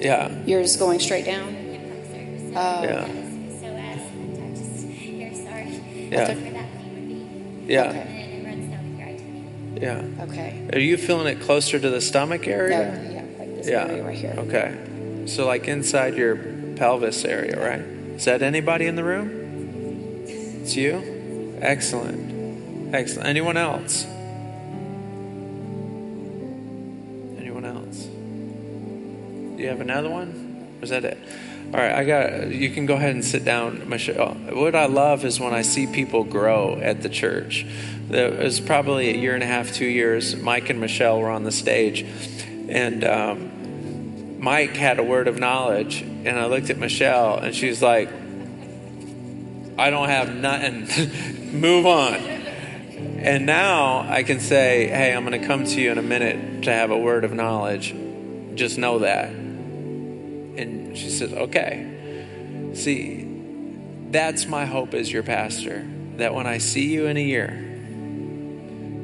Yeah. 0.00 0.44
Yours 0.44 0.76
going 0.76 1.00
straight 1.00 1.24
down? 1.24 1.54
Oh. 2.56 2.82
Yeah. 2.82 3.06
Yeah. 6.10 6.34
Yeah. 7.66 7.90
Okay. 7.90 8.14
Yeah. 9.80 10.02
Okay. 10.24 10.68
Are 10.72 10.78
you 10.78 10.96
feeling 10.96 11.26
it 11.26 11.40
closer 11.42 11.78
to 11.78 11.90
the 11.90 12.00
stomach 12.00 12.48
area? 12.48 12.92
No, 12.92 13.10
yeah, 13.10 13.24
like 13.38 13.54
this 13.56 13.68
Yeah. 13.68 13.86
area 13.86 14.04
right 14.04 14.16
here. 14.16 14.34
Okay. 14.38 14.74
So, 15.28 15.46
like 15.46 15.68
inside 15.68 16.16
your 16.16 16.36
pelvis 16.76 17.24
area, 17.24 17.60
right? 17.60 17.80
Is 18.16 18.24
that 18.24 18.40
anybody 18.40 18.86
in 18.86 18.96
the 18.96 19.04
room? 19.04 20.24
It's 20.26 20.74
you? 20.74 21.58
Excellent. 21.60 22.94
Excellent. 22.94 23.28
Anyone 23.28 23.58
else? 23.58 24.06
Anyone 27.36 27.66
else? 27.66 28.04
Do 28.04 29.62
you 29.62 29.68
have 29.68 29.82
another 29.82 30.08
one? 30.08 30.78
Or 30.80 30.84
is 30.84 30.90
that 30.90 31.04
it? 31.04 31.18
All 31.74 31.80
right, 31.80 31.92
I 31.92 32.04
got. 32.04 32.48
You 32.48 32.70
can 32.70 32.86
go 32.86 32.94
ahead 32.94 33.10
and 33.10 33.22
sit 33.22 33.44
down, 33.44 33.86
Michelle. 33.86 34.32
What 34.32 34.74
I 34.74 34.86
love 34.86 35.26
is 35.26 35.38
when 35.38 35.52
I 35.52 35.60
see 35.60 35.86
people 35.86 36.24
grow 36.24 36.80
at 36.80 37.02
the 37.02 37.10
church. 37.10 37.66
It 38.08 38.38
was 38.38 38.60
probably 38.60 39.10
a 39.10 39.16
year 39.18 39.34
and 39.34 39.42
a 39.42 39.46
half, 39.46 39.74
two 39.74 39.84
years. 39.84 40.34
Mike 40.36 40.70
and 40.70 40.80
Michelle 40.80 41.20
were 41.20 41.28
on 41.28 41.44
the 41.44 41.52
stage, 41.52 42.06
and 42.70 43.04
um, 43.04 43.57
Mike 44.38 44.76
had 44.76 44.98
a 44.98 45.02
word 45.02 45.28
of 45.28 45.38
knowledge, 45.38 46.00
and 46.00 46.38
I 46.38 46.46
looked 46.46 46.70
at 46.70 46.78
Michelle, 46.78 47.38
and 47.38 47.54
she's 47.54 47.82
like, 47.82 48.08
"I 49.78 49.90
don't 49.90 50.08
have 50.08 50.34
nothing. 50.34 50.88
Move 51.60 51.86
on." 51.86 52.14
And 52.14 53.46
now 53.46 54.06
I 54.08 54.22
can 54.22 54.40
say, 54.40 54.86
"Hey, 54.86 55.12
I'm 55.14 55.24
going 55.24 55.40
to 55.40 55.46
come 55.46 55.64
to 55.64 55.80
you 55.80 55.90
in 55.90 55.98
a 55.98 56.02
minute 56.02 56.64
to 56.64 56.72
have 56.72 56.90
a 56.90 56.98
word 56.98 57.24
of 57.24 57.32
knowledge. 57.32 57.94
Just 58.54 58.78
know 58.78 59.00
that." 59.00 59.48
And 60.58 60.98
she 60.98 61.08
said, 61.08 61.32
Okay. 61.32 62.74
See, 62.74 63.26
that's 64.10 64.46
my 64.46 64.64
hope 64.66 64.92
as 64.92 65.10
your 65.10 65.22
pastor 65.22 65.86
that 66.16 66.34
when 66.34 66.46
I 66.46 66.58
see 66.58 66.92
you 66.92 67.06
in 67.06 67.16
a 67.16 67.22
year, 67.22 67.54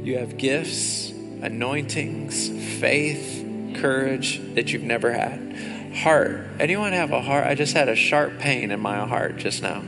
you 0.03 0.19
have 0.19 0.37
gifts, 0.37 1.11
anointings, 1.11 2.49
faith, 2.81 3.44
courage 3.75 4.41
that 4.55 4.73
you've 4.73 4.83
never 4.83 5.13
had. 5.13 5.93
Heart. 5.97 6.47
Anyone 6.59 6.93
have 6.93 7.13
a 7.13 7.21
heart? 7.21 7.47
I 7.47 7.55
just 7.55 7.75
had 7.75 7.89
a 7.89 7.95
sharp 7.95 8.39
pain 8.39 8.71
in 8.71 8.81
my 8.81 9.07
heart 9.07 9.37
just 9.37 9.63
now. 9.63 9.83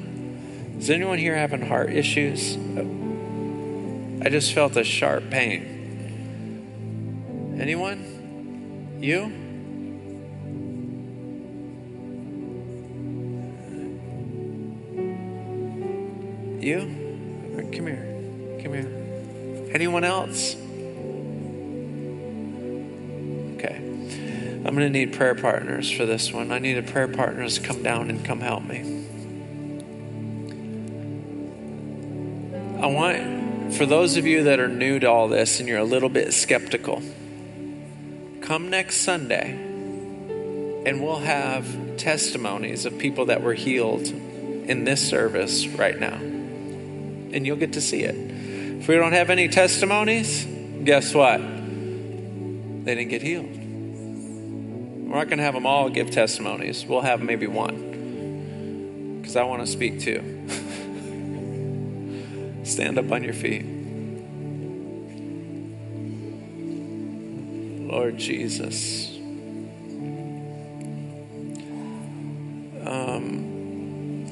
Is 0.79 0.90
anyone 0.90 1.18
here 1.18 1.35
having 1.35 1.62
heart 1.66 1.92
issues? 1.92 2.57
I 4.25 4.29
just 4.29 4.53
felt 4.53 4.77
a 4.77 4.85
sharp 4.85 5.31
pain. 5.31 5.72
Anyone? 7.61 8.99
You? 9.01 9.33
You? 16.61 16.81
Come 17.72 17.87
here. 17.87 18.61
Come 18.62 18.72
here. 18.75 18.90
Anyone 19.72 20.05
else? 20.05 20.57
I'm 24.67 24.75
going 24.75 24.93
to 24.93 24.99
need 24.99 25.13
prayer 25.13 25.37
partners 25.37 25.89
for 25.89 26.07
this 26.07 26.33
one. 26.33 26.51
I 26.51 26.59
need 26.59 26.77
a 26.77 26.83
prayer 26.83 27.07
partner 27.07 27.49
to 27.49 27.61
come 27.61 27.85
down 27.85 28.11
and 28.11 28.25
come 28.25 28.41
help 28.41 28.65
me. 28.65 28.81
I 32.83 32.87
want, 32.89 33.75
for 33.75 33.87
those 33.87 34.17
of 34.17 34.27
you 34.27 34.43
that 34.43 34.59
are 34.59 34.67
new 34.67 34.99
to 34.99 35.07
all 35.07 35.29
this 35.29 35.61
and 35.61 35.69
you're 35.69 35.79
a 35.79 35.85
little 35.85 36.09
bit 36.09 36.35
skeptical, 36.35 37.01
come 38.41 38.69
next 38.69 39.03
Sunday 39.03 39.53
and 39.53 41.01
we'll 41.01 41.21
have 41.21 41.97
testimonies 41.97 42.87
of 42.87 42.99
people 42.99 43.27
that 43.27 43.43
were 43.43 43.55
healed 43.55 44.09
in 44.09 44.83
this 44.83 45.09
service 45.09 45.69
right 45.69 45.97
now. 46.01 46.15
And 46.17 47.47
you'll 47.47 47.57
get 47.57 47.75
to 47.75 47.81
see 47.81 48.03
it. 48.03 48.17
If 48.81 48.89
we 48.89 48.97
don't 48.97 49.13
have 49.13 49.31
any 49.31 49.47
testimonies, 49.47 50.45
guess 50.83 51.15
what? 51.15 51.39
They 51.39 52.95
didn't 52.97 53.11
get 53.11 53.23
healed. 53.23 53.66
We're 55.07 55.19
not 55.19 55.29
going 55.29 55.38
to 55.38 55.45
have 55.45 55.55
them 55.55 55.66
all 55.66 55.88
give 55.88 56.11
testimonies. 56.11 56.85
We'll 56.85 57.03
have 57.03 57.23
maybe 57.23 57.47
one. 57.47 59.21
Because 59.21 59.37
I 59.37 59.45
want 59.45 59.64
to 59.64 59.66
speak 59.69 60.01
too. 60.01 60.21
Stand 62.64 62.99
up 62.99 63.12
on 63.12 63.23
your 63.23 63.33
feet. 63.33 63.64
Lord 67.88 68.19
Jesus. 68.19 69.16
Um, 72.85 74.25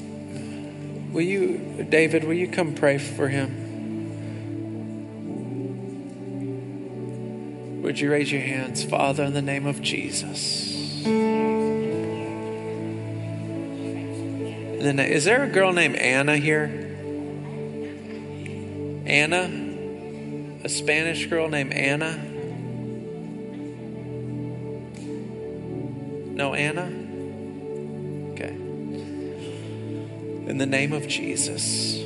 will 1.12 1.22
you, 1.22 1.86
David, 1.88 2.24
will 2.24 2.34
you 2.34 2.48
come 2.48 2.74
pray 2.74 2.98
for 2.98 3.28
him? 3.28 3.63
Would 7.94 8.00
you 8.00 8.10
raise 8.10 8.32
your 8.32 8.40
hands, 8.40 8.82
Father, 8.82 9.22
in 9.22 9.34
the 9.34 9.40
name 9.40 9.66
of 9.66 9.80
Jesus? 9.80 11.04
Then, 14.82 14.98
is 14.98 15.24
there 15.24 15.44
a 15.44 15.48
girl 15.48 15.72
named 15.72 15.94
Anna 15.94 16.36
here? 16.36 16.64
Anna, 19.06 19.48
a 20.64 20.68
Spanish 20.68 21.26
girl 21.26 21.48
named 21.48 21.72
Anna. 21.72 22.16
No, 26.34 26.52
Anna? 26.52 26.86
Okay. 28.32 28.54
In 30.50 30.58
the 30.58 30.66
name 30.66 30.92
of 30.92 31.06
Jesus, 31.06 32.00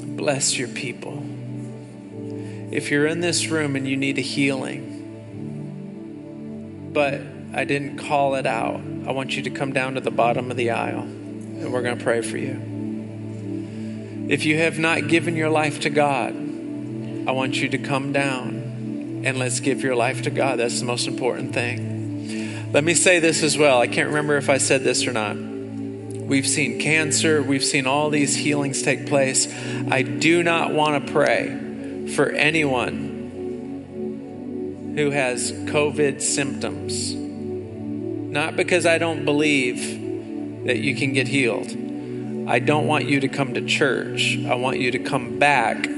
bless 0.00 0.56
your 0.56 0.68
people. 0.68 1.24
If 2.76 2.90
you're 2.90 3.06
in 3.06 3.20
this 3.22 3.46
room 3.46 3.74
and 3.74 3.88
you 3.88 3.96
need 3.96 4.18
a 4.18 4.20
healing, 4.20 4.92
but 6.92 7.22
I 7.54 7.64
didn't 7.64 7.96
call 7.96 8.34
it 8.34 8.44
out, 8.44 8.82
I 9.06 9.12
want 9.12 9.34
you 9.34 9.44
to 9.44 9.50
come 9.50 9.72
down 9.72 9.94
to 9.94 10.02
the 10.02 10.10
bottom 10.10 10.50
of 10.50 10.58
the 10.58 10.72
aisle 10.72 11.00
and 11.00 11.72
we're 11.72 11.80
going 11.80 11.96
to 11.96 12.04
pray 12.04 12.20
for 12.20 12.36
you. 12.36 14.26
If 14.28 14.44
you 14.44 14.58
have 14.58 14.78
not 14.78 15.08
given 15.08 15.36
your 15.36 15.48
life 15.48 15.80
to 15.80 15.90
God, 15.90 16.34
I 16.34 17.32
want 17.32 17.56
you 17.56 17.70
to 17.70 17.78
come 17.78 18.12
down 18.12 19.22
and 19.24 19.38
let's 19.38 19.60
give 19.60 19.80
your 19.80 19.96
life 19.96 20.20
to 20.24 20.30
God. 20.30 20.58
That's 20.58 20.78
the 20.78 20.84
most 20.84 21.08
important 21.08 21.54
thing. 21.54 22.70
Let 22.74 22.84
me 22.84 22.92
say 22.92 23.20
this 23.20 23.42
as 23.42 23.56
well. 23.56 23.80
I 23.80 23.86
can't 23.86 24.08
remember 24.08 24.36
if 24.36 24.50
I 24.50 24.58
said 24.58 24.84
this 24.84 25.06
or 25.06 25.14
not. 25.14 25.34
We've 25.34 26.46
seen 26.46 26.78
cancer, 26.78 27.42
we've 27.42 27.64
seen 27.64 27.86
all 27.86 28.10
these 28.10 28.36
healings 28.36 28.82
take 28.82 29.06
place. 29.06 29.50
I 29.90 30.02
do 30.02 30.42
not 30.42 30.74
want 30.74 31.06
to 31.06 31.12
pray 31.14 31.62
for 32.14 32.30
anyone 32.30 33.14
who 34.96 35.10
has 35.10 35.52
COVID 35.52 36.22
symptoms. 36.22 37.14
Not 37.14 38.56
because 38.56 38.86
I 38.86 38.98
don't 38.98 39.24
believe 39.24 40.64
that 40.66 40.78
you 40.78 40.94
can 40.94 41.12
get 41.12 41.28
healed 41.28 41.86
I 42.48 42.60
don't 42.60 42.86
want 42.86 43.06
you 43.06 43.18
to 43.20 43.28
come 43.28 43.54
to 43.54 43.60
church. 43.62 44.38
I 44.46 44.54
want 44.54 44.78
you 44.78 44.92
to 44.92 45.00
come 45.00 45.40
back 45.40 45.88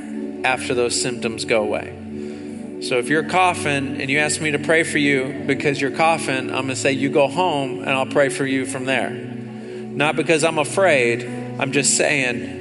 after 0.45 0.73
those 0.73 0.99
symptoms 1.01 1.45
go 1.45 1.63
away. 1.63 2.79
So 2.81 2.97
if 2.99 3.09
you're 3.09 3.29
coughing 3.29 4.01
and 4.01 4.09
you 4.09 4.19
ask 4.21 4.41
me 4.41 4.53
to 4.53 4.59
pray 4.59 4.83
for 4.83 4.97
you 4.97 5.45
because 5.47 5.79
you're 5.79 5.91
coughing, 5.91 6.49
I'm 6.49 6.55
going 6.55 6.69
to 6.69 6.77
say 6.77 6.93
you 6.93 7.11
go 7.11 7.29
home 7.29 7.81
and 7.81 7.91
I'll 7.91 8.07
pray 8.07 8.31
for 8.31 8.47
you 8.47 8.65
from 8.65 8.87
there. 8.87 9.11
Not 9.11 10.17
because 10.17 10.43
I'm 10.43 10.57
afraid, 10.59 11.25
I'm 11.59 11.73
just 11.73 11.99
saying 11.99 12.57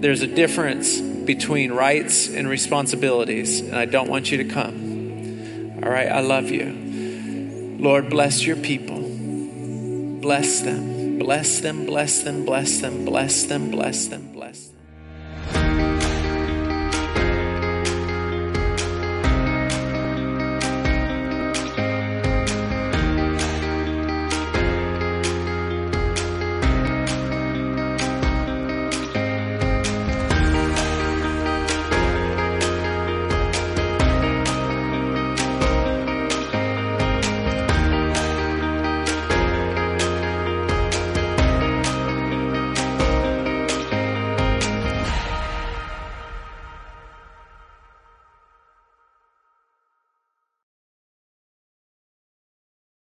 there's 0.00 0.22
a 0.22 0.28
difference 0.28 1.00
between 1.26 1.72
rights 1.72 2.28
and 2.28 2.48
responsibilities, 2.48 3.60
and 3.60 3.74
I 3.74 3.84
don't 3.84 4.08
want 4.08 4.30
you 4.30 4.38
to 4.38 4.44
come. 4.44 5.80
All 5.82 5.90
right, 5.90 6.08
I 6.08 6.20
love 6.20 6.50
you. 6.50 7.76
Lord, 7.78 8.08
bless 8.10 8.44
your 8.44 8.56
people. 8.56 9.00
Bless 10.20 10.60
them. 10.60 11.18
Bless 11.18 11.60
them, 11.60 11.86
bless 11.86 12.22
them, 12.22 12.44
bless 12.44 12.80
them, 12.80 13.04
bless 13.04 13.44
them, 13.44 13.70
bless 13.70 14.06
them. 14.06 14.31